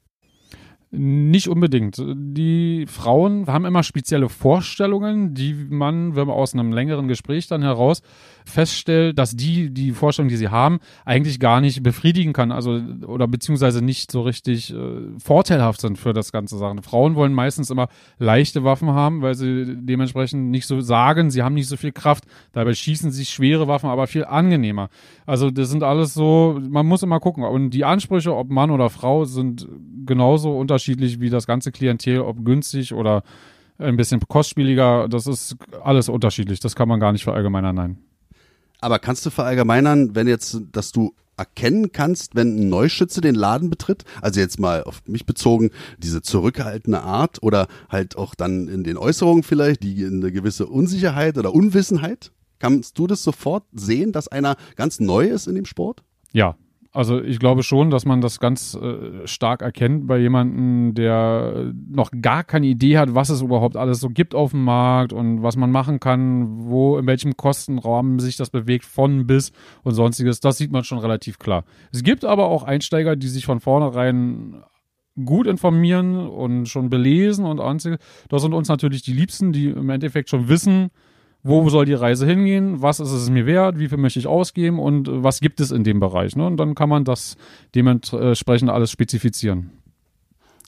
Nicht 0.91 1.49
unbedingt. 1.49 2.03
Die 2.03 2.87
Frauen 2.87 3.47
haben 3.47 3.67
immer 3.67 3.83
spezielle 3.83 4.31
Vorstellungen, 4.31 5.35
die 5.35 5.53
man, 5.53 6.17
wenn 6.17 6.29
man 6.29 6.37
aus 6.37 6.55
einem 6.55 6.73
längeren 6.73 7.09
Gespräch 7.09 7.47
dann 7.47 7.61
heraus 7.61 8.01
feststellt, 8.47 9.19
dass 9.19 9.37
die 9.37 9.69
die 9.69 9.93
Vorstellung, 9.93 10.31
die 10.31 10.39
sie 10.39 10.49
haben, 10.49 10.79
eigentlich 11.05 11.41
gar 11.41 11.61
nicht 11.61 11.83
befriedigen 11.83 12.33
kann, 12.33 12.51
also 12.51 12.81
oder 13.07 13.29
beziehungsweise 13.29 13.85
nicht 13.85 14.11
so 14.11 14.23
richtig 14.23 14.73
äh, 14.73 15.03
vorteilhaft 15.19 15.83
sind 15.83 15.99
für 15.99 16.15
das 16.15 16.33
ganze 16.33 16.57
Sachen. 16.57 16.83
Frauen 16.83 17.17
wollen 17.17 17.35
meistens 17.35 17.69
immer 17.69 17.89
leichte 18.19 18.65
Waffen 18.65 18.89
haben, 18.89 19.21
weil 19.21 19.35
sie 19.35 19.77
dementsprechend 19.77 20.51
nicht 20.51 20.67
so 20.67 20.81
sagen, 20.81 21.31
sie 21.31 21.43
haben 21.43 21.55
nicht 21.55 21.69
so 21.69 21.77
viel 21.77 21.93
Kraft. 21.93 22.25
Dabei 22.53 22.73
schießen 22.73 23.11
sie 23.11 23.27
schwere 23.27 23.69
Waffen, 23.69 23.91
aber 23.91 24.07
viel 24.07 24.25
angenehmer. 24.25 24.89
Also 25.27 25.51
das 25.51 25.69
sind 25.69 25.83
alles 25.83 26.15
so, 26.15 26.59
man 26.67 26.87
muss 26.87 27.03
immer 27.03 27.21
gucken. 27.21 27.45
Und 27.45 27.71
die 27.71 27.85
Ansprüche, 27.85 28.35
ob 28.35 28.49
Mann 28.49 28.71
oder 28.71 28.89
Frau, 28.89 29.27
sind 29.27 29.69
genauso 30.07 30.57
unterschiedlich 30.57 30.78
wie 30.87 31.31
das 31.31 31.47
ganze 31.47 31.73
Klientel, 31.73 32.21
ob 32.21 32.45
günstig 32.45 32.93
oder 32.93 33.23
ein 33.79 33.97
bisschen 33.97 34.21
kostspieliger. 34.21 35.09
Das 35.09 35.27
ist 35.27 35.57
alles 35.83 36.09
unterschiedlich. 36.09 36.61
Das 36.61 36.75
kann 36.75 36.89
man 36.89 37.01
gar 37.01 37.13
nicht 37.13 37.25
verallgemeinern, 37.25 37.75
nein. 37.75 37.99
Aber 38.81 38.99
kannst 38.99 39.27
du 39.27 39.31
verallgemeinern, 39.31 40.15
wenn 40.15 40.29
jetzt, 40.29 40.61
dass 40.73 40.93
du 40.93 41.15
erkennen 41.37 41.93
kannst, 41.93 42.35
wenn 42.35 42.57
ein 42.57 42.69
Neuschütze 42.69 43.21
den 43.21 43.35
Laden 43.35 43.71
betritt? 43.71 44.05
Also 44.21 44.41
jetzt 44.41 44.59
mal 44.59 44.83
auf 44.85 45.03
mich 45.07 45.27
bezogen, 45.27 45.71
diese 45.99 46.23
zurückgehaltene 46.23 47.03
Art 47.03 47.43
oder 47.43 47.69
halt 47.89 48.17
auch 48.17 48.35
dann 48.35 48.69
in 48.69 48.85
den 48.85 48.97
Äußerungen 48.97 49.43
vielleicht 49.43 49.83
die 49.83 50.05
eine 50.05 50.33
gewisse 50.33 50.67
Unsicherheit 50.67 51.39
oder 51.39 51.55
Unwissenheit? 51.55 52.33
Kannst 52.59 52.99
du 52.99 53.07
das 53.07 53.23
sofort 53.23 53.65
sehen, 53.73 54.11
dass 54.13 54.27
einer 54.27 54.57
ganz 54.75 54.99
neu 54.99 55.27
ist 55.27 55.47
in 55.47 55.55
dem 55.55 55.65
Sport? 55.65 56.03
Ja, 56.33 56.57
also 56.99 57.23
ich 57.23 57.39
glaube 57.39 57.63
schon, 57.63 57.91
dass 57.91 58.07
man 58.07 58.21
das 58.21 58.41
ganz 58.41 58.75
äh, 58.75 59.25
stark 59.25 59.63
erkennt 59.63 60.09
bei 60.09 60.19
jemandem, 60.19 60.95
der 60.95 61.73
noch 61.89 62.11
gar 62.21 62.43
keine 62.43 62.67
Idee 62.67 62.99
hat, 62.99 63.15
was 63.15 63.29
es 63.29 63.41
überhaupt 63.41 63.77
alles 63.77 64.01
so 64.01 64.09
gibt 64.09 64.35
auf 64.35 64.51
dem 64.51 64.65
Markt 64.65 65.13
und 65.13 65.41
was 65.45 65.55
man 65.55 65.71
machen 65.71 66.01
kann, 66.01 66.67
wo 66.67 66.99
in 66.99 67.07
welchem 67.07 67.37
Kostenraum 67.37 68.19
sich 68.19 68.37
das 68.37 68.51
bewegt 68.51 68.85
von 68.85 69.29
bis 69.29 69.53
und 69.85 69.95
sonstiges. 69.95 70.41
Das 70.41 70.59
sieht 70.59 70.73
man 70.73 70.83
schon 70.83 70.99
relativ 70.99 71.39
klar. 71.39 71.63
Es 71.93 72.03
gibt 72.03 72.25
aber 72.25 72.47
auch 72.47 72.65
Einsteiger, 72.65 73.15
die 73.15 73.29
sich 73.29 73.47
von 73.47 73.61
vornherein 73.61 74.65
gut 75.25 75.47
informieren 75.47 76.17
und 76.17 76.67
schon 76.67 76.91
belesen 76.91 77.45
und 77.45 77.61
einzige. 77.61 77.99
Das 78.29 78.43
sind 78.43 78.55
uns 78.55 78.67
natürlich 78.67 79.03
die 79.03 79.13
Liebsten, 79.13 79.53
die 79.53 79.69
im 79.69 79.89
Endeffekt 79.91 80.31
schon 80.31 80.49
wissen, 80.49 80.91
wo 81.43 81.69
soll 81.69 81.85
die 81.85 81.95
Reise 81.95 82.27
hingehen, 82.27 82.83
was 82.83 83.01
ist 83.01 83.13
es 83.13 83.31
mir 83.31 83.47
wert, 83.47 83.79
wie 83.79 83.89
viel 83.89 83.99
möchte 83.99 84.19
ich 84.19 84.27
ausgeben 84.27 84.79
und 84.79 85.09
was 85.11 85.41
gibt 85.41 85.61
es 85.61 85.71
in 85.71 85.85
dem 85.85 86.01
Bereich. 86.01 86.37
Ne? 86.37 86.47
Und 86.47 86.57
dann 86.57 86.75
kann 86.75 86.89
man 86.89 87.05
das 87.05 87.37
dementsprechend 87.75 88.71
alles 88.71 88.91
spezifizieren. 88.91 89.71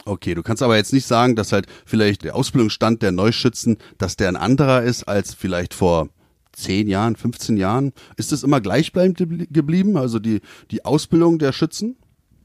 Okay, 0.04 0.34
du 0.34 0.42
kannst 0.42 0.62
aber 0.62 0.76
jetzt 0.76 0.92
nicht 0.92 1.06
sagen, 1.06 1.36
dass 1.36 1.52
halt 1.52 1.66
vielleicht 1.84 2.24
der 2.24 2.34
Ausbildungsstand 2.34 3.02
der 3.02 3.12
Neuschützen, 3.12 3.76
dass 3.98 4.16
der 4.16 4.28
ein 4.28 4.36
anderer 4.36 4.82
ist 4.82 5.04
als 5.04 5.34
vielleicht 5.34 5.74
vor 5.74 6.08
10 6.52 6.88
Jahren, 6.88 7.16
15 7.16 7.56
Jahren. 7.56 7.92
Ist 8.16 8.32
es 8.32 8.42
immer 8.42 8.60
gleichbleibend 8.60 9.18
geblieben, 9.18 9.96
also 9.96 10.18
die, 10.18 10.40
die 10.70 10.84
Ausbildung 10.84 11.38
der 11.38 11.52
Schützen? 11.52 11.96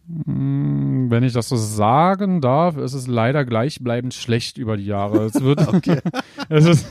Hm, 0.08 1.10
wenn 1.10 1.24
ich 1.24 1.34
das 1.34 1.50
so 1.50 1.56
sagen 1.56 2.40
darf, 2.40 2.78
ist 2.78 2.94
es 2.94 3.08
leider 3.08 3.44
gleichbleibend 3.44 4.14
schlecht 4.14 4.58
über 4.58 4.78
die 4.78 4.86
Jahre. 4.86 5.26
Es 5.26 5.42
wird, 5.42 5.68
okay. 5.74 6.00
es, 6.50 6.66
ist, 6.66 6.86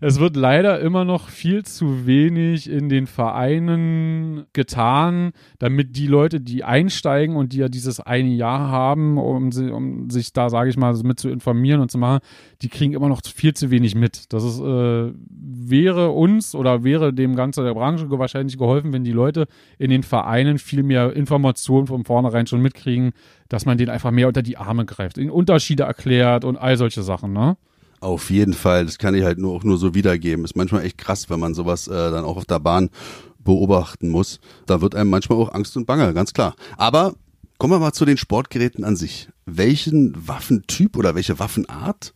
es 0.00 0.18
wird 0.18 0.34
leider 0.34 0.80
immer 0.80 1.04
noch 1.04 1.28
viel 1.28 1.64
zu 1.64 2.06
wenig 2.06 2.70
in 2.70 2.88
den 2.88 3.06
Vereinen 3.06 4.46
getan, 4.54 5.32
damit 5.58 5.96
die 5.96 6.06
Leute, 6.06 6.40
die 6.40 6.64
einsteigen 6.64 7.36
und 7.36 7.52
die 7.52 7.58
ja 7.58 7.68
dieses 7.68 8.00
eine 8.00 8.30
Jahr 8.30 8.68
haben, 8.68 9.18
um, 9.18 9.50
um 9.72 10.08
sich 10.08 10.32
da, 10.32 10.48
sage 10.48 10.70
ich 10.70 10.78
mal, 10.78 10.94
mit 11.02 11.20
zu 11.20 11.28
informieren 11.28 11.80
und 11.80 11.90
zu 11.90 11.98
machen, 11.98 12.20
die 12.62 12.68
kriegen 12.68 12.94
immer 12.94 13.08
noch 13.08 13.20
viel 13.22 13.52
zu 13.52 13.70
wenig 13.70 13.94
mit. 13.94 14.32
Das 14.32 14.42
ist, 14.42 14.60
äh, 14.60 15.12
wäre 15.28 16.10
uns 16.10 16.54
oder 16.54 16.82
wäre 16.82 17.12
dem 17.12 17.36
Ganzen 17.36 17.64
der 17.64 17.74
Branche 17.74 18.10
wahrscheinlich 18.10 18.56
geholfen, 18.56 18.94
wenn 18.94 19.04
die 19.04 19.12
Leute 19.12 19.46
in 19.78 19.90
den 19.90 20.02
Vereinen 20.02 20.58
viel 20.58 20.82
mehr 20.82 21.12
Informationen 21.14 21.86
von 21.86 22.04
vornherein 22.04 22.46
schon 22.46 22.62
mitkriegen, 22.62 23.12
dass 23.48 23.66
man 23.66 23.76
denen 23.76 23.90
einfach 23.90 24.10
mehr 24.10 24.28
unter 24.28 24.42
die 24.42 24.56
Arme 24.56 24.86
greift, 24.86 25.18
ihnen 25.18 25.30
Unterschiede 25.30 25.82
erklärt 25.82 26.44
und 26.44 26.56
all 26.56 26.78
solche 26.78 27.02
Sachen, 27.02 27.34
ne? 27.34 27.56
Auf 28.00 28.30
jeden 28.30 28.54
Fall, 28.54 28.86
das 28.86 28.98
kann 28.98 29.14
ich 29.14 29.24
halt 29.24 29.38
nur 29.38 29.54
auch 29.54 29.62
nur 29.62 29.76
so 29.76 29.94
wiedergeben. 29.94 30.44
Ist 30.44 30.56
manchmal 30.56 30.84
echt 30.84 30.98
krass, 30.98 31.28
wenn 31.28 31.38
man 31.38 31.54
sowas 31.54 31.86
äh, 31.86 32.10
dann 32.10 32.24
auch 32.24 32.38
auf 32.38 32.46
der 32.46 32.58
Bahn 32.58 32.88
beobachten 33.38 34.08
muss. 34.08 34.40
Da 34.66 34.80
wird 34.80 34.94
einem 34.94 35.10
manchmal 35.10 35.38
auch 35.38 35.52
Angst 35.52 35.76
und 35.76 35.86
Bange, 35.86 36.14
ganz 36.14 36.32
klar. 36.32 36.54
Aber 36.76 37.14
kommen 37.58 37.74
wir 37.74 37.78
mal 37.78 37.92
zu 37.92 38.06
den 38.06 38.16
Sportgeräten 38.16 38.84
an 38.84 38.96
sich. 38.96 39.28
Welchen 39.44 40.26
Waffentyp 40.26 40.96
oder 40.96 41.14
welche 41.14 41.38
Waffenart 41.38 42.14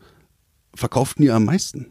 verkauften 0.75 1.23
ihr 1.25 1.35
am 1.35 1.45
meisten? 1.45 1.87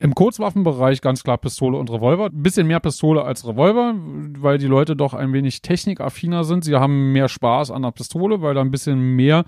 Im 0.00 0.14
Kurzwaffenbereich 0.14 1.00
ganz 1.00 1.22
klar 1.22 1.38
Pistole 1.38 1.78
und 1.78 1.90
Revolver. 1.90 2.26
Ein 2.26 2.42
bisschen 2.42 2.66
mehr 2.66 2.80
Pistole 2.80 3.24
als 3.24 3.46
Revolver, 3.46 3.94
weil 4.38 4.58
die 4.58 4.66
Leute 4.66 4.96
doch 4.96 5.14
ein 5.14 5.32
wenig 5.32 5.62
technikaffiner 5.62 6.44
sind. 6.44 6.64
Sie 6.64 6.74
haben 6.74 7.12
mehr 7.12 7.28
Spaß 7.28 7.70
an 7.70 7.82
der 7.82 7.92
Pistole, 7.92 8.42
weil 8.42 8.54
da 8.54 8.60
ein 8.60 8.70
bisschen 8.70 9.00
mehr 9.16 9.44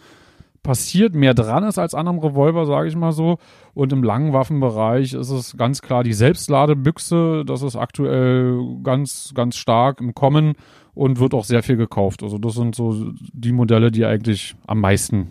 passiert, 0.67 1.15
mehr 1.15 1.33
dran 1.33 1.63
ist 1.63 1.79
als 1.79 1.95
an 1.95 2.09
einem 2.09 2.19
Revolver, 2.19 2.67
sage 2.67 2.89
ich 2.89 2.97
mal 2.97 3.13
so. 3.13 3.39
Und 3.73 3.93
im 3.93 4.03
langen 4.03 4.33
Waffenbereich 4.33 5.15
ist 5.15 5.31
es 5.31 5.57
ganz 5.57 5.81
klar 5.81 6.03
die 6.03 6.13
Selbstladebüchse. 6.13 7.45
Das 7.47 7.63
ist 7.63 7.77
aktuell 7.77 8.61
ganz, 8.83 9.31
ganz 9.35 9.57
stark 9.57 10.01
im 10.01 10.13
Kommen 10.13 10.55
und 10.93 11.21
wird 11.21 11.35
auch 11.35 11.45
sehr 11.45 11.63
viel 11.63 11.77
gekauft. 11.77 12.25
Also 12.25 12.39
das 12.39 12.55
sind 12.55 12.75
so 12.75 13.13
die 13.33 13.53
Modelle, 13.53 13.93
die 13.93 14.05
eigentlich 14.05 14.57
am 14.67 14.81
meisten 14.81 15.31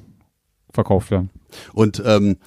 verkauft 0.71 1.11
werden. 1.11 1.29
Und 1.73 2.01
ähm, 2.05 2.37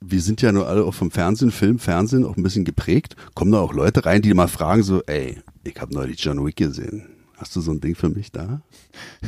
wir 0.00 0.20
sind 0.20 0.40
ja 0.40 0.52
nur 0.52 0.68
alle 0.68 0.84
auch 0.84 0.94
vom 0.94 1.10
Fernsehen, 1.10 1.50
Film, 1.50 1.80
Fernsehen 1.80 2.24
auch 2.24 2.36
ein 2.36 2.44
bisschen 2.44 2.64
geprägt. 2.64 3.16
Kommen 3.34 3.50
da 3.50 3.58
auch 3.58 3.74
Leute 3.74 4.06
rein, 4.06 4.22
die 4.22 4.32
mal 4.34 4.48
fragen 4.48 4.84
so, 4.84 5.02
ey, 5.06 5.38
ich 5.64 5.80
habe 5.80 5.92
neulich 5.92 6.22
John 6.22 6.44
Wick 6.46 6.56
gesehen. 6.56 7.08
Hast 7.40 7.56
du 7.56 7.62
so 7.62 7.70
ein 7.70 7.80
Ding 7.80 7.94
für 7.94 8.10
mich 8.10 8.32
da? 8.32 8.60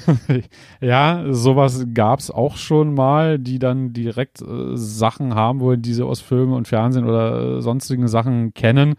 ja, 0.82 1.24
sowas 1.30 1.86
gab's 1.94 2.30
auch 2.30 2.58
schon 2.58 2.92
mal, 2.92 3.38
die 3.38 3.58
dann 3.58 3.94
direkt 3.94 4.42
äh, 4.42 4.76
Sachen 4.76 5.34
haben 5.34 5.60
wollen, 5.60 5.80
die 5.80 5.94
sie 5.94 6.04
aus 6.04 6.20
Filmen 6.20 6.52
und 6.52 6.68
Fernsehen 6.68 7.06
oder 7.06 7.56
äh, 7.56 7.62
sonstigen 7.62 8.08
Sachen 8.08 8.52
kennen. 8.52 8.96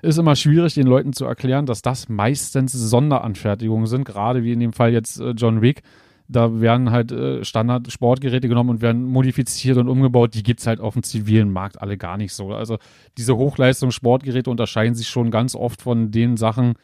Ist 0.00 0.16
immer 0.16 0.34
schwierig, 0.34 0.72
den 0.72 0.86
Leuten 0.86 1.12
zu 1.12 1.26
erklären, 1.26 1.66
dass 1.66 1.82
das 1.82 2.08
meistens 2.08 2.72
Sonderanfertigungen 2.72 3.86
sind, 3.86 4.06
gerade 4.06 4.44
wie 4.44 4.54
in 4.54 4.60
dem 4.60 4.72
Fall 4.72 4.94
jetzt 4.94 5.20
äh, 5.20 5.32
John 5.32 5.60
Wick. 5.60 5.82
Da 6.26 6.62
werden 6.62 6.90
halt 6.90 7.12
äh, 7.12 7.44
Standard-Sportgeräte 7.44 8.48
genommen 8.48 8.70
und 8.70 8.80
werden 8.80 9.04
modifiziert 9.04 9.76
und 9.76 9.90
umgebaut. 9.90 10.32
Die 10.32 10.42
gibt's 10.42 10.66
halt 10.66 10.80
auf 10.80 10.94
dem 10.94 11.02
zivilen 11.02 11.52
Markt 11.52 11.82
alle 11.82 11.98
gar 11.98 12.16
nicht 12.16 12.32
so. 12.32 12.54
Also 12.54 12.78
diese 13.18 13.36
Hochleistungs-Sportgeräte 13.36 14.48
unterscheiden 14.48 14.94
sich 14.94 15.08
schon 15.08 15.30
ganz 15.30 15.54
oft 15.54 15.82
von 15.82 16.10
den 16.10 16.38
Sachen, 16.38 16.76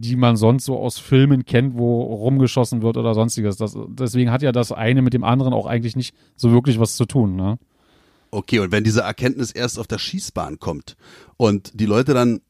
die 0.00 0.16
man 0.16 0.36
sonst 0.36 0.64
so 0.64 0.78
aus 0.78 0.98
Filmen 0.98 1.44
kennt, 1.44 1.76
wo 1.76 2.02
rumgeschossen 2.02 2.80
wird 2.80 2.96
oder 2.96 3.12
sonstiges. 3.14 3.58
Das, 3.58 3.76
deswegen 3.88 4.30
hat 4.30 4.40
ja 4.40 4.50
das 4.50 4.72
eine 4.72 5.02
mit 5.02 5.12
dem 5.12 5.24
anderen 5.24 5.52
auch 5.52 5.66
eigentlich 5.66 5.94
nicht 5.94 6.14
so 6.36 6.52
wirklich 6.52 6.80
was 6.80 6.96
zu 6.96 7.04
tun. 7.04 7.36
Ne? 7.36 7.58
Okay, 8.30 8.60
und 8.60 8.72
wenn 8.72 8.82
diese 8.82 9.02
Erkenntnis 9.02 9.52
erst 9.52 9.78
auf 9.78 9.86
der 9.86 9.98
Schießbahn 9.98 10.58
kommt 10.58 10.96
und 11.36 11.72
die 11.74 11.84
Leute 11.84 12.14
dann 12.14 12.40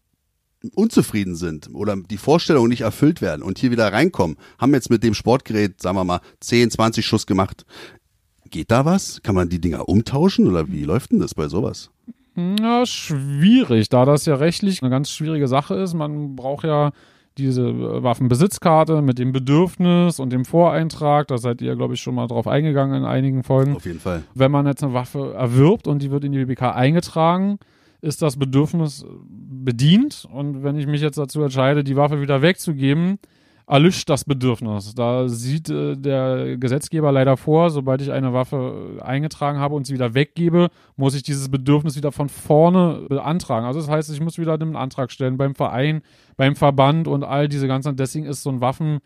unzufrieden 0.76 1.34
sind 1.34 1.70
oder 1.74 1.96
die 1.96 2.18
Vorstellungen 2.18 2.68
nicht 2.68 2.82
erfüllt 2.82 3.20
werden 3.20 3.42
und 3.42 3.58
hier 3.58 3.72
wieder 3.72 3.92
reinkommen, 3.92 4.36
haben 4.60 4.72
jetzt 4.72 4.90
mit 4.90 5.02
dem 5.02 5.14
Sportgerät, 5.14 5.82
sagen 5.82 5.96
wir 5.96 6.04
mal, 6.04 6.20
10, 6.38 6.70
20 6.70 7.04
Schuss 7.04 7.26
gemacht. 7.26 7.66
Geht 8.48 8.70
da 8.70 8.84
was? 8.84 9.22
Kann 9.22 9.34
man 9.34 9.48
die 9.48 9.60
Dinger 9.60 9.88
umtauschen 9.88 10.46
oder 10.46 10.68
wie 10.68 10.84
läuft 10.84 11.10
denn 11.10 11.18
das 11.18 11.34
bei 11.34 11.48
sowas? 11.48 11.90
Ja, 12.36 12.86
schwierig, 12.86 13.88
da 13.88 14.04
das 14.04 14.24
ja 14.26 14.36
rechtlich 14.36 14.82
eine 14.82 14.90
ganz 14.90 15.10
schwierige 15.10 15.48
Sache 15.48 15.74
ist. 15.74 15.94
Man 15.94 16.36
braucht 16.36 16.64
ja 16.64 16.92
diese 17.40 18.02
Waffenbesitzkarte 18.02 19.02
mit 19.02 19.18
dem 19.18 19.32
Bedürfnis 19.32 20.20
und 20.20 20.30
dem 20.30 20.44
Voreintrag. 20.44 21.28
Da 21.28 21.38
seid 21.38 21.62
ihr, 21.62 21.76
glaube 21.76 21.94
ich, 21.94 22.00
schon 22.00 22.14
mal 22.14 22.26
drauf 22.26 22.46
eingegangen 22.46 23.02
in 23.02 23.04
einigen 23.04 23.42
Folgen. 23.42 23.76
Auf 23.76 23.86
jeden 23.86 24.00
Fall. 24.00 24.22
Wenn 24.34 24.50
man 24.50 24.66
jetzt 24.66 24.82
eine 24.82 24.94
Waffe 24.94 25.34
erwirbt 25.34 25.86
und 25.86 26.02
die 26.02 26.10
wird 26.10 26.24
in 26.24 26.32
die 26.32 26.38
BBK 26.38 26.74
eingetragen, 26.74 27.58
ist 28.00 28.22
das 28.22 28.36
Bedürfnis 28.36 29.04
bedient. 29.28 30.26
Und 30.32 30.62
wenn 30.62 30.76
ich 30.76 30.86
mich 30.86 31.00
jetzt 31.00 31.18
dazu 31.18 31.42
entscheide, 31.42 31.84
die 31.84 31.96
Waffe 31.96 32.20
wieder 32.20 32.42
wegzugeben, 32.42 33.18
erlischt 33.70 34.10
das 34.10 34.24
Bedürfnis. 34.24 34.94
Da 34.94 35.28
sieht 35.28 35.70
äh, 35.70 35.96
der 35.96 36.56
Gesetzgeber 36.56 37.12
leider 37.12 37.36
vor, 37.36 37.70
sobald 37.70 38.02
ich 38.02 38.10
eine 38.10 38.32
Waffe 38.32 38.98
eingetragen 39.00 39.60
habe 39.60 39.76
und 39.76 39.86
sie 39.86 39.94
wieder 39.94 40.12
weggebe, 40.14 40.70
muss 40.96 41.14
ich 41.14 41.22
dieses 41.22 41.48
Bedürfnis 41.48 41.96
wieder 41.96 42.10
von 42.10 42.28
vorne 42.28 43.06
beantragen. 43.08 43.66
Also 43.66 43.78
das 43.80 43.88
heißt, 43.88 44.10
ich 44.12 44.20
muss 44.20 44.38
wieder 44.38 44.54
einen 44.54 44.74
Antrag 44.74 45.12
stellen 45.12 45.36
beim 45.36 45.54
Verein, 45.54 46.02
beim 46.36 46.56
Verband 46.56 47.06
und 47.06 47.22
all 47.22 47.48
diese 47.48 47.68
ganzen. 47.68 47.94
Deswegen 47.96 48.26
ist 48.26 48.42
so 48.42 48.50
ein 48.50 48.60
Waffen 48.60 48.98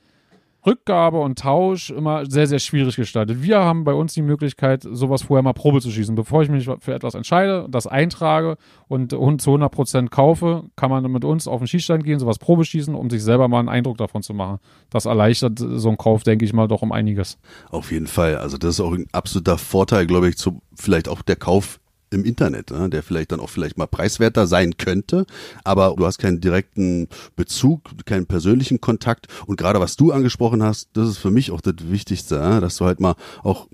Rückgabe 0.66 1.20
und 1.20 1.38
Tausch 1.38 1.90
immer 1.90 2.24
sehr, 2.26 2.46
sehr 2.46 2.58
schwierig 2.58 2.96
gestaltet. 2.96 3.42
Wir 3.42 3.58
haben 3.58 3.84
bei 3.84 3.92
uns 3.92 4.14
die 4.14 4.22
Möglichkeit, 4.22 4.82
sowas 4.82 5.22
vorher 5.22 5.42
mal 5.42 5.52
Probe 5.52 5.80
zu 5.80 5.90
schießen. 5.90 6.14
Bevor 6.14 6.42
ich 6.42 6.48
mich 6.48 6.68
für 6.80 6.94
etwas 6.94 7.14
entscheide, 7.14 7.66
das 7.70 7.86
eintrage 7.86 8.56
und, 8.88 9.10
zu 9.10 9.50
100 9.50 9.70
Prozent 9.70 10.10
kaufe, 10.10 10.64
kann 10.76 10.90
man 10.90 11.10
mit 11.10 11.24
uns 11.24 11.46
auf 11.46 11.60
den 11.60 11.66
Schießstand 11.66 12.04
gehen, 12.04 12.18
sowas 12.18 12.38
Probe 12.38 12.64
schießen, 12.64 12.94
um 12.94 13.10
sich 13.10 13.22
selber 13.22 13.48
mal 13.48 13.58
einen 13.58 13.68
Eindruck 13.68 13.98
davon 13.98 14.22
zu 14.22 14.32
machen. 14.32 14.58
Das 14.90 15.04
erleichtert 15.04 15.58
so 15.58 15.88
einen 15.88 15.98
Kauf, 15.98 16.22
denke 16.22 16.44
ich 16.44 16.52
mal, 16.52 16.68
doch 16.68 16.82
um 16.82 16.92
einiges. 16.92 17.38
Auf 17.70 17.92
jeden 17.92 18.06
Fall. 18.06 18.36
Also 18.36 18.56
das 18.56 18.76
ist 18.76 18.80
auch 18.80 18.92
ein 18.92 19.06
absoluter 19.12 19.58
Vorteil, 19.58 20.06
glaube 20.06 20.28
ich, 20.28 20.36
zu 20.36 20.62
vielleicht 20.74 21.08
auch 21.08 21.22
der 21.22 21.36
Kauf 21.36 21.80
im 22.10 22.24
Internet, 22.24 22.70
ne, 22.70 22.88
der 22.88 23.02
vielleicht 23.02 23.32
dann 23.32 23.40
auch 23.40 23.50
vielleicht 23.50 23.78
mal 23.78 23.86
preiswerter 23.86 24.46
sein 24.46 24.76
könnte, 24.76 25.26
aber 25.64 25.94
du 25.96 26.06
hast 26.06 26.18
keinen 26.18 26.40
direkten 26.40 27.08
Bezug, 27.36 27.90
keinen 28.06 28.26
persönlichen 28.26 28.80
Kontakt 28.80 29.26
und 29.46 29.56
gerade 29.56 29.80
was 29.80 29.96
du 29.96 30.12
angesprochen 30.12 30.62
hast, 30.62 30.90
das 30.94 31.08
ist 31.08 31.18
für 31.18 31.30
mich 31.30 31.50
auch 31.50 31.60
das 31.60 31.74
Wichtigste, 31.80 32.38
ne, 32.40 32.60
dass 32.60 32.76
du 32.76 32.84
halt 32.84 33.00
mal 33.00 33.16
auch 33.42 33.68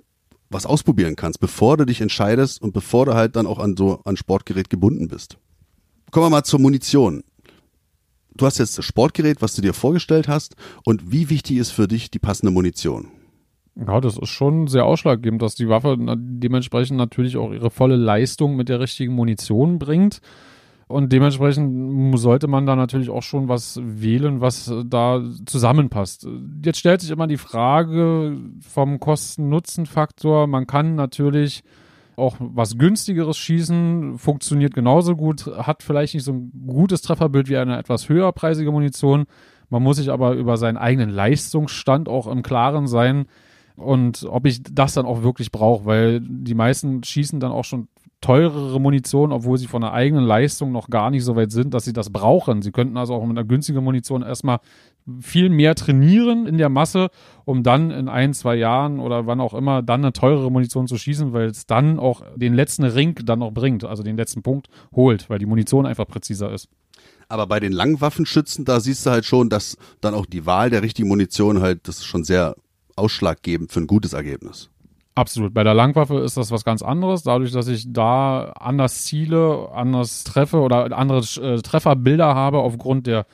was 0.51 0.67
ausprobieren 0.67 1.17
kannst, 1.17 1.41
bevor 1.41 1.77
du 1.77 1.87
dich 1.87 2.01
entscheidest 2.01 2.61
und 2.61 2.73
bevor 2.73 3.07
du 3.07 3.15
halt 3.15 3.37
dann 3.37 3.47
auch 3.47 3.59
an 3.59 3.77
so 3.77 4.01
ein 4.05 4.17
Sportgerät 4.17 4.69
gebunden 4.69 5.09
bist. 5.09 5.37
Kommen 6.11 6.27
wir 6.27 6.31
mal 6.31 6.43
zur 6.43 6.59
Munition. 6.59 7.23
Du 8.35 8.47
hast 8.47 8.59
jetzt 8.59 8.77
das 8.77 8.85
Sportgerät, 8.85 9.43
was 9.43 9.55
du 9.55 9.63
dir 9.63 9.75
vorgestellt 9.75 10.27
hast 10.27 10.57
und 10.85 11.13
wie 11.13 11.31
wichtig 11.31 11.59
ist 11.59 11.71
für 11.71 11.87
dich 11.87 12.11
die 12.11 12.19
passende 12.19 12.51
Munition? 12.51 13.09
Ja, 13.87 14.01
das 14.01 14.19
ist 14.19 14.29
schon 14.29 14.67
sehr 14.67 14.85
ausschlaggebend, 14.85 15.41
dass 15.41 15.55
die 15.55 15.69
Waffe 15.69 15.97
dementsprechend 15.99 16.99
natürlich 16.99 17.37
auch 17.37 17.53
ihre 17.53 17.71
volle 17.71 17.97
Leistung 17.97 18.57
mit 18.57 18.69
der 18.69 18.81
richtigen 18.81 19.15
Munition 19.15 19.79
bringt. 19.79 20.21
Und 20.87 21.13
dementsprechend 21.13 22.19
sollte 22.19 22.49
man 22.49 22.67
da 22.67 22.75
natürlich 22.75 23.11
auch 23.11 23.23
schon 23.23 23.49
was 23.49 23.81
wählen, 23.81 24.41
was 24.41 24.75
da 24.87 25.23
zusammenpasst. 25.47 26.27
Jetzt 26.65 26.81
stellt 26.81 27.01
sich 27.01 27.11
immer 27.11 27.29
die 27.29 27.37
Frage 27.37 28.37
vom 28.61 28.99
Kosten-Nutzen-Faktor. 28.99 30.49
Man 30.49 30.67
kann 30.67 30.97
natürlich 30.97 31.63
auch 32.17 32.37
was 32.41 32.77
günstigeres 32.77 33.39
schießen, 33.39 34.19
funktioniert 34.19 34.75
genauso 34.75 35.17
gut, 35.17 35.47
hat 35.47 35.83
vielleicht 35.85 36.15
nicht 36.15 36.25
so 36.25 36.33
ein 36.33 36.53
gutes 36.67 37.03
Trefferbild 37.03 37.49
wie 37.49 37.57
eine 37.57 37.79
etwas 37.79 38.09
höherpreisige 38.09 38.73
Munition. 38.73 39.27
Man 39.71 39.85
muss 39.85 39.97
sich 39.97 40.11
aber 40.11 40.35
über 40.35 40.57
seinen 40.57 40.77
eigenen 40.77 41.11
Leistungsstand 41.11 42.09
auch 42.09 42.27
im 42.27 42.43
Klaren 42.43 42.89
sein, 42.89 43.27
und 43.81 44.27
ob 44.29 44.47
ich 44.47 44.63
das 44.63 44.95
dann 44.95 45.07
auch 45.07 45.23
wirklich 45.23 45.51
brauche, 45.51 45.87
weil 45.87 46.21
die 46.21 46.55
meisten 46.55 47.03
schießen 47.03 47.41
dann 47.41 47.53
auch 47.53 47.65
schon 47.65 47.89
teurere 48.21 48.79
Munition, 48.79 49.33
obwohl 49.33 49.57
sie 49.57 49.67
von 49.67 49.81
der 49.81 49.93
eigenen 49.93 50.25
Leistung 50.25 50.73
noch 50.73 50.89
gar 50.89 51.11
nicht 51.11 51.25
so 51.25 51.37
weit 51.37 51.53
sind, 51.53 51.73
dass 51.73 51.87
sie 51.87 51.95
das 51.95 52.11
brauchen. 52.11 52.61
Sie 52.61 52.71
könnten 52.71 52.99
also 52.99 53.15
auch 53.15 53.23
mit 53.23 53.37
einer 53.37 53.47
günstigen 53.47 53.83
Munition 53.83 54.23
erstmal 54.23 54.59
viel 55.21 55.49
mehr 55.49 55.75
trainieren 55.75 56.47
in 56.47 56.59
der 56.59 56.69
Masse, 56.69 57.09
um 57.47 57.63
dann 57.63 57.91
in 57.91 58.09
ein, 58.09 58.35
zwei 58.35 58.57
Jahren 58.57 59.01
oder 59.01 59.27
wann 59.27 59.41
auch 59.41 59.55
immer 59.55 59.83
dann 59.83 60.03
eine 60.03 60.13
teurere 60.13 60.53
Munition 60.53 60.87
zu 60.87 60.99
schießen, 60.99 61.33
weil 61.33 61.47
es 61.47 61.67
dann 61.67 61.99
auch 61.99 62.23
den 62.37 62.53
letzten 62.53 62.85
Ring 62.85 63.19
dann 63.25 63.39
noch 63.39 63.53
bringt, 63.53 63.85
also 63.85 64.03
den 64.03 64.19
letzten 64.19 64.43
Punkt 64.43 64.69
holt, 64.95 65.31
weil 65.31 65.39
die 65.39 65.47
Munition 65.47 65.87
einfach 65.87 66.07
präziser 66.07 66.53
ist. 66.53 66.69
Aber 67.29 67.47
bei 67.47 67.61
den 67.61 67.73
Langwaffenschützen, 67.73 68.65
da 68.65 68.81
siehst 68.81 69.07
du 69.07 69.11
halt 69.11 69.25
schon, 69.25 69.49
dass 69.49 69.79
dann 70.01 70.15
auch 70.15 70.27
die 70.27 70.45
Wahl 70.45 70.69
der 70.69 70.83
richtigen 70.83 71.09
Munition 71.09 71.63
halt, 71.63 71.89
das 71.89 71.99
ist 71.99 72.05
schon 72.05 72.25
sehr 72.25 72.57
ausschlaggebend 73.01 73.73
für 73.73 73.81
ein 73.81 73.87
gutes 73.87 74.13
Ergebnis. 74.13 74.71
Absolut. 75.15 75.53
Bei 75.53 75.65
der 75.65 75.75
Langwaffe 75.75 76.21
ist 76.21 76.37
das 76.37 76.51
was 76.51 76.65
ganz 76.65 76.83
anderes. 76.83 77.25
Dadurch, 77.25 77.53
dass 77.53 77.69
ich 77.69 77.93
da 77.93 78.53
anders 78.53 79.05
ziele, 79.05 79.69
anders 79.73 80.25
treffe 80.25 80.59
oder 80.61 80.97
andere 80.97 81.21
äh, 81.43 81.61
Trefferbilder 81.61 82.35
habe 82.35 82.59
aufgrund 82.59 83.07
der 83.07 83.27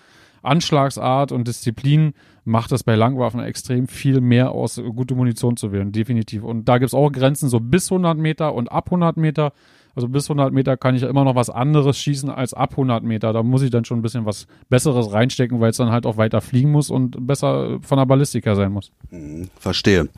Anschlagsart 0.43 1.33
und 1.33 1.47
Disziplin, 1.47 2.15
macht 2.45 2.73
es 2.73 2.85
bei 2.85 2.95
Langwaffen 2.95 3.41
extrem 3.41 3.89
viel 3.89 4.21
mehr 4.21 4.53
aus, 4.53 4.81
gute 4.95 5.15
Munition 5.15 5.57
zu 5.57 5.73
wählen. 5.73 5.93
Definitiv. 5.93 6.45
Und 6.45 6.67
da 6.69 6.79
gibt 6.79 6.89
es 6.89 6.95
auch 6.95 7.11
Grenzen 7.11 7.49
so 7.49 7.61
bis 7.61 7.91
100 7.91 8.17
Meter 8.17 8.55
und 8.55 8.71
ab 8.73 8.87
100 8.87 9.17
Meter. 9.17 9.53
Also 9.97 10.09
bis 10.09 10.31
100 10.31 10.53
Meter 10.53 10.77
kann 10.77 10.95
ich 10.95 11.03
ja 11.03 11.09
immer 11.09 11.25
noch 11.25 11.35
was 11.35 11.51
anderes 11.51 11.99
schießen 11.99 12.31
als 12.31 12.53
ab 12.55 12.73
100 12.73 13.03
Meter. 13.03 13.33
Da 13.33 13.43
muss 13.43 13.63
ich 13.63 13.71
dann 13.71 13.85
schon 13.85 13.99
ein 13.99 14.03
bisschen 14.03 14.27
was 14.27 14.47
Besseres 14.69 15.11
reinstecken, 15.11 15.59
weil 15.59 15.71
es 15.71 15.79
dann 15.79 15.91
halt 15.91 16.05
auch 16.07 16.19
weiter 16.19 16.43
fliegen 16.43 16.71
muss 16.71 16.91
und 16.91 17.27
besser 17.27 17.79
von 17.81 17.99
der 17.99 18.05
Ballistik 18.05 18.45
her 18.45 18.57
sein 18.57 18.73
muss. 18.73 18.93
Mhm, 19.11 19.49
verstehe. 19.59 20.09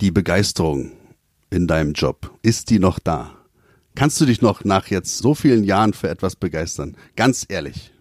Die 0.00 0.12
Begeisterung 0.12 0.92
in 1.50 1.66
deinem 1.66 1.92
Job, 1.92 2.30
ist 2.42 2.70
die 2.70 2.78
noch 2.78 2.98
da? 2.98 3.32
Kannst 3.94 4.20
du 4.20 4.24
dich 4.24 4.40
noch 4.40 4.64
nach 4.64 4.86
jetzt 4.86 5.18
so 5.18 5.34
vielen 5.34 5.64
Jahren 5.64 5.92
für 5.92 6.08
etwas 6.08 6.34
begeistern? 6.34 6.96
Ganz 7.14 7.44
ehrlich. 7.48 7.91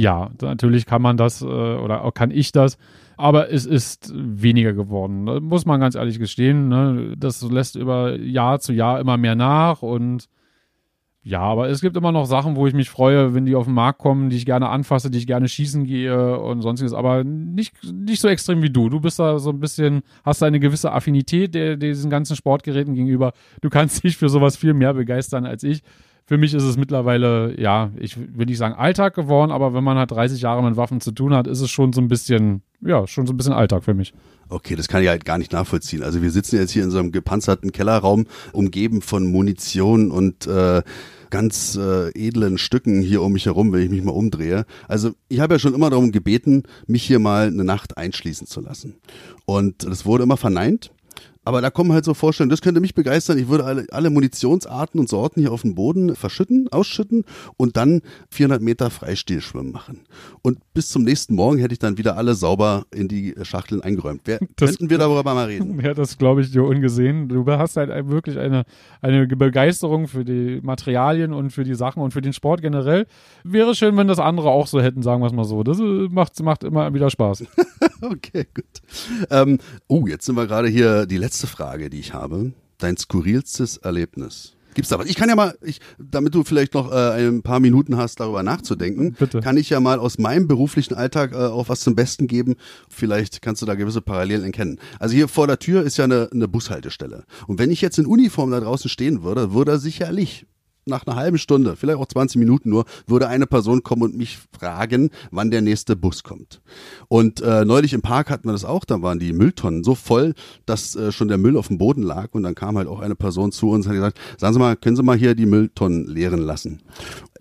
Ja, 0.00 0.30
natürlich 0.40 0.86
kann 0.86 1.02
man 1.02 1.16
das 1.16 1.42
äh, 1.42 1.44
oder 1.44 2.10
kann 2.12 2.30
ich 2.30 2.52
das 2.52 2.78
aber 3.20 3.52
es 3.52 3.66
ist 3.66 4.12
weniger 4.14 4.72
geworden. 4.72 5.24
Muss 5.44 5.66
man 5.66 5.78
ganz 5.78 5.94
ehrlich 5.94 6.18
gestehen. 6.18 6.68
Ne? 6.68 7.14
Das 7.18 7.42
lässt 7.42 7.76
über 7.76 8.18
Jahr 8.18 8.60
zu 8.60 8.72
Jahr 8.72 8.98
immer 8.98 9.18
mehr 9.18 9.34
nach 9.34 9.82
und 9.82 10.26
ja, 11.22 11.40
aber 11.40 11.68
es 11.68 11.82
gibt 11.82 11.98
immer 11.98 12.12
noch 12.12 12.24
Sachen, 12.24 12.56
wo 12.56 12.66
ich 12.66 12.72
mich 12.72 12.88
freue, 12.88 13.34
wenn 13.34 13.44
die 13.44 13.54
auf 13.54 13.66
den 13.66 13.74
Markt 13.74 13.98
kommen, 13.98 14.30
die 14.30 14.38
ich 14.38 14.46
gerne 14.46 14.70
anfasse, 14.70 15.10
die 15.10 15.18
ich 15.18 15.26
gerne 15.26 15.48
schießen 15.48 15.84
gehe 15.84 16.40
und 16.40 16.62
sonstiges, 16.62 16.94
aber 16.94 17.24
nicht, 17.24 17.74
nicht 17.92 18.22
so 18.22 18.28
extrem 18.28 18.62
wie 18.62 18.70
du. 18.70 18.88
Du 18.88 19.00
bist 19.00 19.18
da 19.18 19.38
so 19.38 19.50
ein 19.50 19.60
bisschen, 19.60 20.00
hast 20.24 20.40
da 20.40 20.46
eine 20.46 20.58
gewisse 20.58 20.90
Affinität 20.90 21.54
der, 21.54 21.76
diesen 21.76 22.08
ganzen 22.08 22.36
Sportgeräten 22.36 22.94
gegenüber. 22.94 23.34
Du 23.60 23.68
kannst 23.68 24.02
dich 24.02 24.16
für 24.16 24.30
sowas 24.30 24.56
viel 24.56 24.72
mehr 24.72 24.94
begeistern 24.94 25.44
als 25.44 25.62
ich 25.62 25.82
für 26.30 26.38
mich 26.38 26.54
ist 26.54 26.62
es 26.62 26.76
mittlerweile, 26.76 27.60
ja, 27.60 27.90
ich 27.98 28.16
will 28.16 28.46
nicht 28.46 28.58
sagen 28.58 28.76
Alltag 28.76 29.14
geworden, 29.16 29.50
aber 29.50 29.74
wenn 29.74 29.82
man 29.82 29.98
halt 29.98 30.12
30 30.12 30.40
Jahre 30.40 30.62
mit 30.62 30.76
Waffen 30.76 31.00
zu 31.00 31.10
tun 31.10 31.34
hat, 31.34 31.48
ist 31.48 31.60
es 31.60 31.72
schon 31.72 31.92
so 31.92 32.00
ein 32.00 32.06
bisschen, 32.06 32.62
ja, 32.80 33.04
schon 33.08 33.26
so 33.26 33.32
ein 33.32 33.36
bisschen 33.36 33.52
Alltag 33.52 33.82
für 33.82 33.94
mich. 33.94 34.14
Okay, 34.48 34.76
das 34.76 34.86
kann 34.86 35.02
ich 35.02 35.08
halt 35.08 35.24
gar 35.24 35.38
nicht 35.38 35.50
nachvollziehen. 35.50 36.04
Also 36.04 36.22
wir 36.22 36.30
sitzen 36.30 36.54
jetzt 36.54 36.70
hier 36.70 36.84
in 36.84 36.92
so 36.92 37.00
einem 37.00 37.10
gepanzerten 37.10 37.72
Kellerraum, 37.72 38.28
umgeben 38.52 39.02
von 39.02 39.26
Munition 39.26 40.12
und 40.12 40.46
äh, 40.46 40.82
ganz 41.30 41.74
äh, 41.74 42.10
edlen 42.10 42.58
Stücken 42.58 43.00
hier 43.00 43.22
um 43.22 43.32
mich 43.32 43.46
herum, 43.46 43.72
wenn 43.72 43.82
ich 43.82 43.90
mich 43.90 44.04
mal 44.04 44.12
umdrehe. 44.12 44.66
Also 44.86 45.10
ich 45.28 45.40
habe 45.40 45.54
ja 45.54 45.58
schon 45.58 45.74
immer 45.74 45.90
darum 45.90 46.12
gebeten, 46.12 46.62
mich 46.86 47.02
hier 47.02 47.18
mal 47.18 47.48
eine 47.48 47.64
Nacht 47.64 47.98
einschließen 47.98 48.46
zu 48.46 48.60
lassen. 48.60 49.00
Und 49.46 49.82
das 49.82 50.06
wurde 50.06 50.22
immer 50.22 50.36
verneint. 50.36 50.92
Aber 51.44 51.62
da 51.62 51.70
kommen 51.70 51.92
halt 51.92 52.04
so 52.04 52.12
Vorstellungen, 52.12 52.50
das 52.50 52.60
könnte 52.60 52.80
mich 52.80 52.94
begeistern. 52.94 53.38
Ich 53.38 53.48
würde 53.48 53.64
alle, 53.64 53.86
alle 53.92 54.10
Munitionsarten 54.10 55.00
und 55.00 55.08
Sorten 55.08 55.40
hier 55.40 55.52
auf 55.52 55.62
dem 55.62 55.74
Boden 55.74 56.14
verschütten, 56.14 56.68
ausschütten 56.70 57.24
und 57.56 57.76
dann 57.78 58.02
400 58.30 58.60
Meter 58.60 58.90
Freistilschwimmen 58.90 59.72
machen. 59.72 60.00
Und 60.42 60.58
bis 60.74 60.88
zum 60.88 61.02
nächsten 61.02 61.34
Morgen 61.34 61.58
hätte 61.58 61.72
ich 61.72 61.78
dann 61.78 61.96
wieder 61.96 62.16
alle 62.18 62.34
sauber 62.34 62.84
in 62.94 63.08
die 63.08 63.34
Schachteln 63.42 63.80
eingeräumt. 63.80 64.20
Wer, 64.26 64.38
Das- 64.56 64.70
könnten 64.70 64.90
wir 64.90 64.98
darüber 64.98 65.22
mal 65.34 65.46
reden? 65.46 65.80
Ja, 65.90 65.94
das 65.94 66.18
glaube 66.18 66.42
ich 66.42 66.50
dir 66.52 66.62
ungesehen. 66.62 67.28
Du 67.28 67.46
hast 67.46 67.76
halt 67.78 67.90
wirklich 68.08 68.38
eine, 68.38 68.64
eine 69.00 69.26
Begeisterung 69.26 70.08
für 70.08 70.24
die 70.26 70.60
Materialien 70.62 71.32
und 71.32 71.50
für 71.52 71.64
die 71.64 71.74
Sachen 71.74 72.02
und 72.02 72.12
für 72.12 72.20
den 72.20 72.34
Sport 72.34 72.60
generell. 72.60 73.06
Wäre 73.44 73.74
schön, 73.74 73.96
wenn 73.96 74.08
das 74.08 74.18
andere 74.18 74.50
auch 74.50 74.66
so 74.66 74.80
hätten, 74.82 75.02
sagen 75.02 75.22
wir 75.22 75.26
es 75.28 75.32
mal 75.32 75.44
so. 75.44 75.62
Das 75.62 75.78
äh, 75.80 76.08
macht, 76.10 76.38
macht 76.42 76.64
immer 76.64 76.92
wieder 76.92 77.08
Spaß. 77.08 77.44
Okay, 78.02 78.46
gut. 78.54 78.64
Ähm, 79.30 79.58
oh, 79.86 80.06
jetzt 80.06 80.24
sind 80.24 80.34
wir 80.34 80.46
gerade 80.46 80.68
hier. 80.68 81.04
Die 81.04 81.18
letzte 81.18 81.29
Frage, 81.38 81.90
die 81.90 82.00
ich 82.00 82.14
habe. 82.14 82.52
Dein 82.78 82.96
skurrilstes 82.96 83.76
Erlebnis. 83.78 84.54
Gibt's 84.74 84.88
da 84.88 84.98
was? 84.98 85.08
Ich 85.08 85.16
kann 85.16 85.28
ja 85.28 85.34
mal, 85.34 85.56
ich, 85.62 85.80
damit 85.98 86.34
du 86.34 86.44
vielleicht 86.44 86.74
noch 86.74 86.92
äh, 86.92 87.26
ein 87.26 87.42
paar 87.42 87.60
Minuten 87.60 87.96
hast, 87.96 88.20
darüber 88.20 88.42
nachzudenken, 88.42 89.14
Bitte. 89.18 89.40
kann 89.40 89.56
ich 89.56 89.70
ja 89.70 89.80
mal 89.80 89.98
aus 89.98 90.18
meinem 90.18 90.46
beruflichen 90.46 90.94
Alltag 90.94 91.32
äh, 91.32 91.36
auch 91.36 91.68
was 91.68 91.80
zum 91.80 91.96
Besten 91.96 92.28
geben. 92.28 92.54
Vielleicht 92.88 93.42
kannst 93.42 93.62
du 93.62 93.66
da 93.66 93.74
gewisse 93.74 94.00
Parallelen 94.00 94.44
erkennen. 94.44 94.78
Also 94.98 95.14
hier 95.14 95.28
vor 95.28 95.46
der 95.46 95.58
Tür 95.58 95.82
ist 95.82 95.96
ja 95.96 96.04
eine, 96.04 96.28
eine 96.32 96.46
Bushaltestelle. 96.46 97.24
Und 97.46 97.58
wenn 97.58 97.70
ich 97.70 97.80
jetzt 97.80 97.98
in 97.98 98.06
Uniform 98.06 98.52
da 98.52 98.60
draußen 98.60 98.88
stehen 98.88 99.22
würde, 99.22 99.52
würde 99.52 99.78
sicherlich 99.78 100.46
nach 100.86 101.06
einer 101.06 101.16
halben 101.16 101.38
Stunde, 101.38 101.76
vielleicht 101.76 101.98
auch 101.98 102.06
20 102.06 102.38
Minuten 102.38 102.70
nur, 102.70 102.84
würde 103.06 103.28
eine 103.28 103.46
Person 103.46 103.82
kommen 103.82 104.02
und 104.02 104.16
mich 104.16 104.38
fragen, 104.58 105.10
wann 105.30 105.50
der 105.50 105.62
nächste 105.62 105.96
Bus 105.96 106.22
kommt. 106.22 106.60
Und 107.08 107.40
äh, 107.40 107.64
neulich 107.64 107.92
im 107.92 108.02
Park 108.02 108.30
hatten 108.30 108.48
wir 108.48 108.52
das 108.52 108.64
auch, 108.64 108.84
da 108.84 109.02
waren 109.02 109.18
die 109.18 109.32
Mülltonnen 109.32 109.84
so 109.84 109.94
voll, 109.94 110.34
dass 110.66 110.96
äh, 110.96 111.12
schon 111.12 111.28
der 111.28 111.38
Müll 111.38 111.56
auf 111.56 111.68
dem 111.68 111.78
Boden 111.78 112.02
lag 112.02 112.28
und 112.32 112.42
dann 112.42 112.54
kam 112.54 112.76
halt 112.76 112.88
auch 112.88 113.00
eine 113.00 113.14
Person 113.14 113.52
zu 113.52 113.70
uns 113.70 113.86
und 113.86 113.92
hat 113.92 113.96
gesagt, 113.96 114.20
sagen 114.38 114.54
Sie 114.54 114.60
mal, 114.60 114.76
können 114.76 114.96
Sie 114.96 115.02
mal 115.02 115.16
hier 115.16 115.34
die 115.34 115.46
Mülltonnen 115.46 116.06
leeren 116.06 116.40
lassen? 116.40 116.82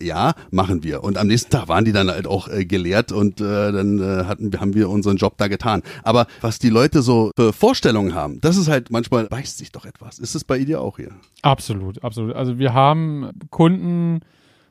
Ja, 0.02 0.34
machen 0.52 0.84
wir. 0.84 1.04
Und 1.04 1.18
am 1.18 1.28
nächsten 1.28 1.50
Tag 1.50 1.68
waren 1.68 1.86
die 1.86 1.92
dann 1.92 2.10
halt 2.10 2.28
auch 2.28 2.48
äh, 2.48 2.66
geleert 2.66 3.12
und 3.12 3.42
äh, 3.42 3.72
dann 3.72 4.00
äh, 4.00 4.26
hatten, 4.26 4.52
haben 4.60 4.74
wir 4.74 4.90
unseren 4.90 5.18
Job 5.18 5.36
da 5.38 5.48
getan. 5.48 5.82
Aber 6.04 6.28
was 6.42 6.60
die 6.60 6.70
Leute 6.70 7.02
so 7.02 7.32
für 7.36 7.52
Vorstellungen 7.54 8.16
haben, 8.16 8.40
das 8.42 8.58
ist 8.58 8.70
halt 8.70 8.92
manchmal, 8.92 9.26
beißt 9.26 9.58
sich 9.58 9.72
doch 9.72 9.86
etwas. 9.86 10.20
Ist 10.20 10.36
es 10.36 10.44
bei 10.44 10.64
dir 10.64 10.82
auch 10.82 10.98
hier? 10.98 11.12
Absolut, 11.42 12.04
absolut. 12.04 12.36
Also 12.36 12.60
wir 12.60 12.74
haben 12.74 13.30
Kunden, 13.50 14.22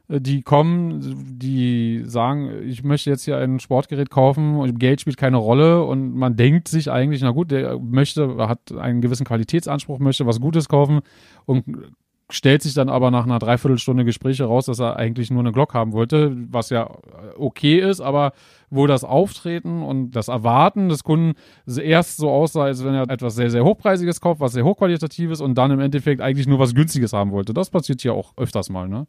äh, 0.09 0.21
die 0.21 0.43
kommen, 0.43 1.39
die 1.39 2.03
sagen, 2.05 2.51
ich 2.65 2.83
möchte 2.83 3.11
jetzt 3.11 3.25
hier 3.25 3.37
ein 3.39 3.61
Sportgerät 3.61 4.11
kaufen 4.11 4.57
und 4.57 4.79
Geld 4.79 5.01
spielt 5.01 5.17
keine 5.17 5.37
Rolle 5.37 5.85
und 5.85 6.15
man 6.15 6.37
denkt 6.37 6.69
sich 6.69 6.91
eigentlich, 6.91 7.21
na 7.23 7.31
gut, 7.31 7.51
der 7.51 7.79
möchte, 7.79 8.37
hat 8.49 8.73
einen 8.73 9.01
gewissen 9.01 9.27
Qualitätsanspruch, 9.27 9.99
möchte 9.99 10.27
was 10.27 10.41
Gutes 10.41 10.69
kaufen 10.69 11.01
und 11.45 11.65
stellt 12.31 12.63
sich 12.63 12.75
dann 12.75 12.89
aber 12.89 13.11
nach 13.11 13.25
einer 13.25 13.39
Dreiviertelstunde 13.39 14.05
Gespräch 14.05 14.39
heraus, 14.39 14.67
dass 14.67 14.79
er 14.79 14.97
eigentlich 14.97 15.31
nur 15.31 15.41
eine 15.41 15.53
Glock 15.53 15.75
haben 15.75 15.93
wollte, 15.93 16.37
was 16.51 16.69
ja 16.71 16.85
äh, 16.85 17.39
okay 17.39 17.79
ist, 17.79 18.01
aber 18.01 18.33
wo 18.71 18.87
das 18.87 19.03
Auftreten 19.03 19.83
und 19.83 20.11
das 20.11 20.29
Erwarten 20.29 20.91
des 20.91 21.05
Kunden 21.05 21.35
erst 21.67 22.19
so 22.19 22.31
aussah, 22.31 22.65
als 22.65 22.85
wenn 22.85 22.95
er 22.95 23.09
etwas 23.09 23.35
sehr, 23.35 23.51
sehr 23.51 23.65
Hochpreisiges 23.65 24.21
kauft, 24.21 24.41
was 24.41 24.53
sehr 24.53 24.65
hochqualitatives 24.65 25.41
und 25.41 25.57
dann 25.57 25.71
im 25.71 25.81
Endeffekt 25.81 26.21
eigentlich 26.21 26.47
nur 26.47 26.59
was 26.59 26.75
Günstiges 26.75 27.15
haben 27.15 27.31
wollte. 27.31 27.55
Das 27.55 27.71
passiert 27.71 28.03
hier 28.03 28.13
auch 28.13 28.33
öfters 28.37 28.69
mal, 28.69 28.89
ne? 28.89 29.07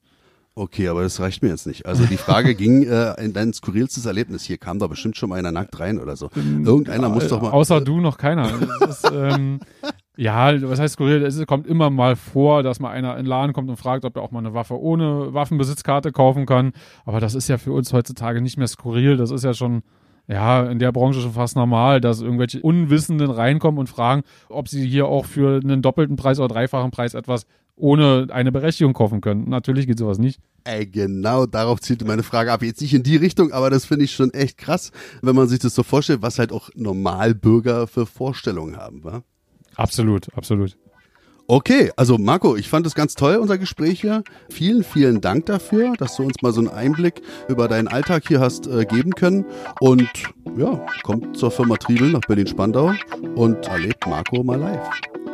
Okay, 0.56 0.89
aber 0.89 1.03
das 1.03 1.20
reicht 1.20 1.41
mir 1.41 1.50
jetzt 1.50 1.68
nicht. 1.68 1.86
Also 1.86 2.06
die 2.06 2.18
Frage 2.18 2.53
ging 2.56 2.84
äh, 2.88 3.13
in 3.24 3.34
dein 3.34 3.53
skurrilstes 3.53 4.06
Erlebnis. 4.06 4.44
Hier 4.44 4.58
kam 4.58 4.79
da 4.79 4.88
bestimmt 4.88 5.15
schon 5.15 5.29
mal 5.29 5.38
einer 5.38 5.51
nackt 5.51 5.79
rein 5.79 6.00
oder 6.00 6.15
so. 6.15 6.29
Irgendeiner 6.36 7.10
muss 7.10 7.27
doch 7.27 7.41
mal. 7.41 7.51
Außer 7.51 7.82
du 7.82 8.01
noch 8.01 8.18
keiner. 8.18 8.51
Ist, 8.89 9.10
ähm, 9.13 9.62
ja, 10.18 10.62
was 10.70 10.79
heißt 10.79 10.96
skurril? 10.96 11.24
Es 11.24 11.46
kommt 11.46 11.65
immer 11.65 11.89
mal 11.89 12.15
vor, 12.15 12.62
dass 12.62 12.79
mal 12.79 12.91
einer 12.91 13.12
in 13.13 13.24
den 13.24 13.25
Laden 13.27 13.53
kommt 13.53 13.70
und 13.70 13.77
fragt, 13.77 14.03
ob 14.03 14.18
er 14.18 14.22
auch 14.22 14.32
mal 14.32 14.39
eine 14.39 14.53
Waffe 14.53 14.77
ohne 14.77 15.34
Waffenbesitzkarte 15.34 16.12
kaufen 16.12 16.46
kann. 16.46 16.74
Aber 17.06 17.22
das 17.22 17.36
ist 17.36 17.48
ja 17.48 17.58
für 17.58 17.72
uns 17.72 17.94
heutzutage 17.94 18.41
nicht 18.41 18.58
mehr 18.58 18.68
skurril. 18.68 19.15
Das 19.15 19.32
ist 19.32 19.46
ja 19.46 19.53
schon, 19.53 19.84
ja, 20.29 20.69
in 20.69 20.77
der 20.77 20.91
Branche 20.91 21.21
schon 21.21 21.33
fast 21.33 21.55
normal, 21.55 22.00
dass 22.01 22.21
irgendwelche 22.21 22.62
Unwissenden 22.62 23.31
reinkommen 23.31 23.79
und 23.79 23.88
fragen, 23.88 24.21
ob 24.48 24.67
sie 24.67 24.88
hier 24.88 25.07
auch 25.07 25.25
für 25.25 25.59
einen 25.59 25.81
doppelten 25.81 26.17
Preis 26.17 26.39
oder 26.39 26.53
dreifachen 26.53 26.91
Preis 26.91 27.15
etwas 27.15 27.48
ohne 27.75 28.27
eine 28.29 28.51
Berechtigung 28.51 28.93
kaufen 28.93 29.21
können. 29.21 29.50
Natürlich 29.50 29.88
geht 29.88 29.98
sowas 29.98 30.19
nicht. 30.19 30.39
Ey, 30.65 30.85
genau 30.85 31.46
darauf 31.46 31.79
zielte 31.79 32.05
meine 32.05 32.24
Frage 32.24 32.51
ab. 32.51 32.61
Jetzt 32.61 32.81
nicht 32.81 32.94
in 32.94 33.03
die 33.03 33.15
Richtung, 33.15 33.51
aber 33.51 33.70
das 33.72 33.85
finde 33.85 34.05
ich 34.05 34.11
schon 34.11 34.31
echt 34.31 34.57
krass, 34.57 34.92
wenn 35.22 35.35
man 35.35 35.48
sich 35.48 35.59
das 35.59 35.74
so 35.74 35.81
vorstellt, 35.81 36.22
was 36.22 36.37
halt 36.37 36.51
auch 36.51 36.70
Normalbürger 36.75 37.87
für 37.87 38.05
Vorstellungen 38.05 38.77
haben, 38.77 39.03
wa? 39.03 39.24
Absolut, 39.75 40.27
absolut. 40.35 40.77
Okay, 41.51 41.92
also 41.96 42.20
Marco, 42.20 42.55
ich 42.55 42.70
fand 42.70 42.85
es 42.85 42.94
ganz 42.94 43.16
toll, 43.16 43.38
unser 43.38 43.57
Gespräch 43.57 44.01
hier. 44.01 44.24
Vielen, 44.51 44.83
vielen 44.83 45.20
Dank 45.20 45.48
dafür, 45.48 45.94
dass 45.98 46.16
du 46.16 46.22
uns 46.22 46.35
mal 46.44 46.53
so 46.53 46.59
einen 46.59 46.70
Einblick 46.70 47.24
über 47.48 47.68
deinen 47.68 47.88
Alltag 47.88 48.25
hier 48.27 48.40
hast 48.40 48.68
äh, 48.68 48.85
geben 48.85 49.16
können. 49.16 49.46
Und 49.79 50.07
ja, 50.55 50.79
kommt 51.01 51.35
zur 51.35 51.50
Firma 51.50 51.77
Triebel 51.77 52.12
nach 52.12 52.22
Berlin-Spandau 52.22 52.94
und 53.33 53.68
erlebt 53.68 54.05
Marco 54.05 54.44
mal 54.44 54.59
live. 54.59 54.92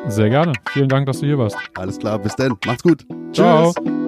Sehr 0.07 0.29
gerne. 0.29 0.53
Vielen 0.71 0.87
Dank, 0.87 1.05
dass 1.05 1.19
du 1.19 1.25
hier 1.25 1.37
warst. 1.37 1.57
Alles 1.73 1.99
klar, 1.99 2.17
bis 2.17 2.33
dann. 2.37 2.55
Macht's 2.65 2.83
gut. 2.83 3.05
Ciao. 3.33 3.73
Tschüss. 3.73 4.05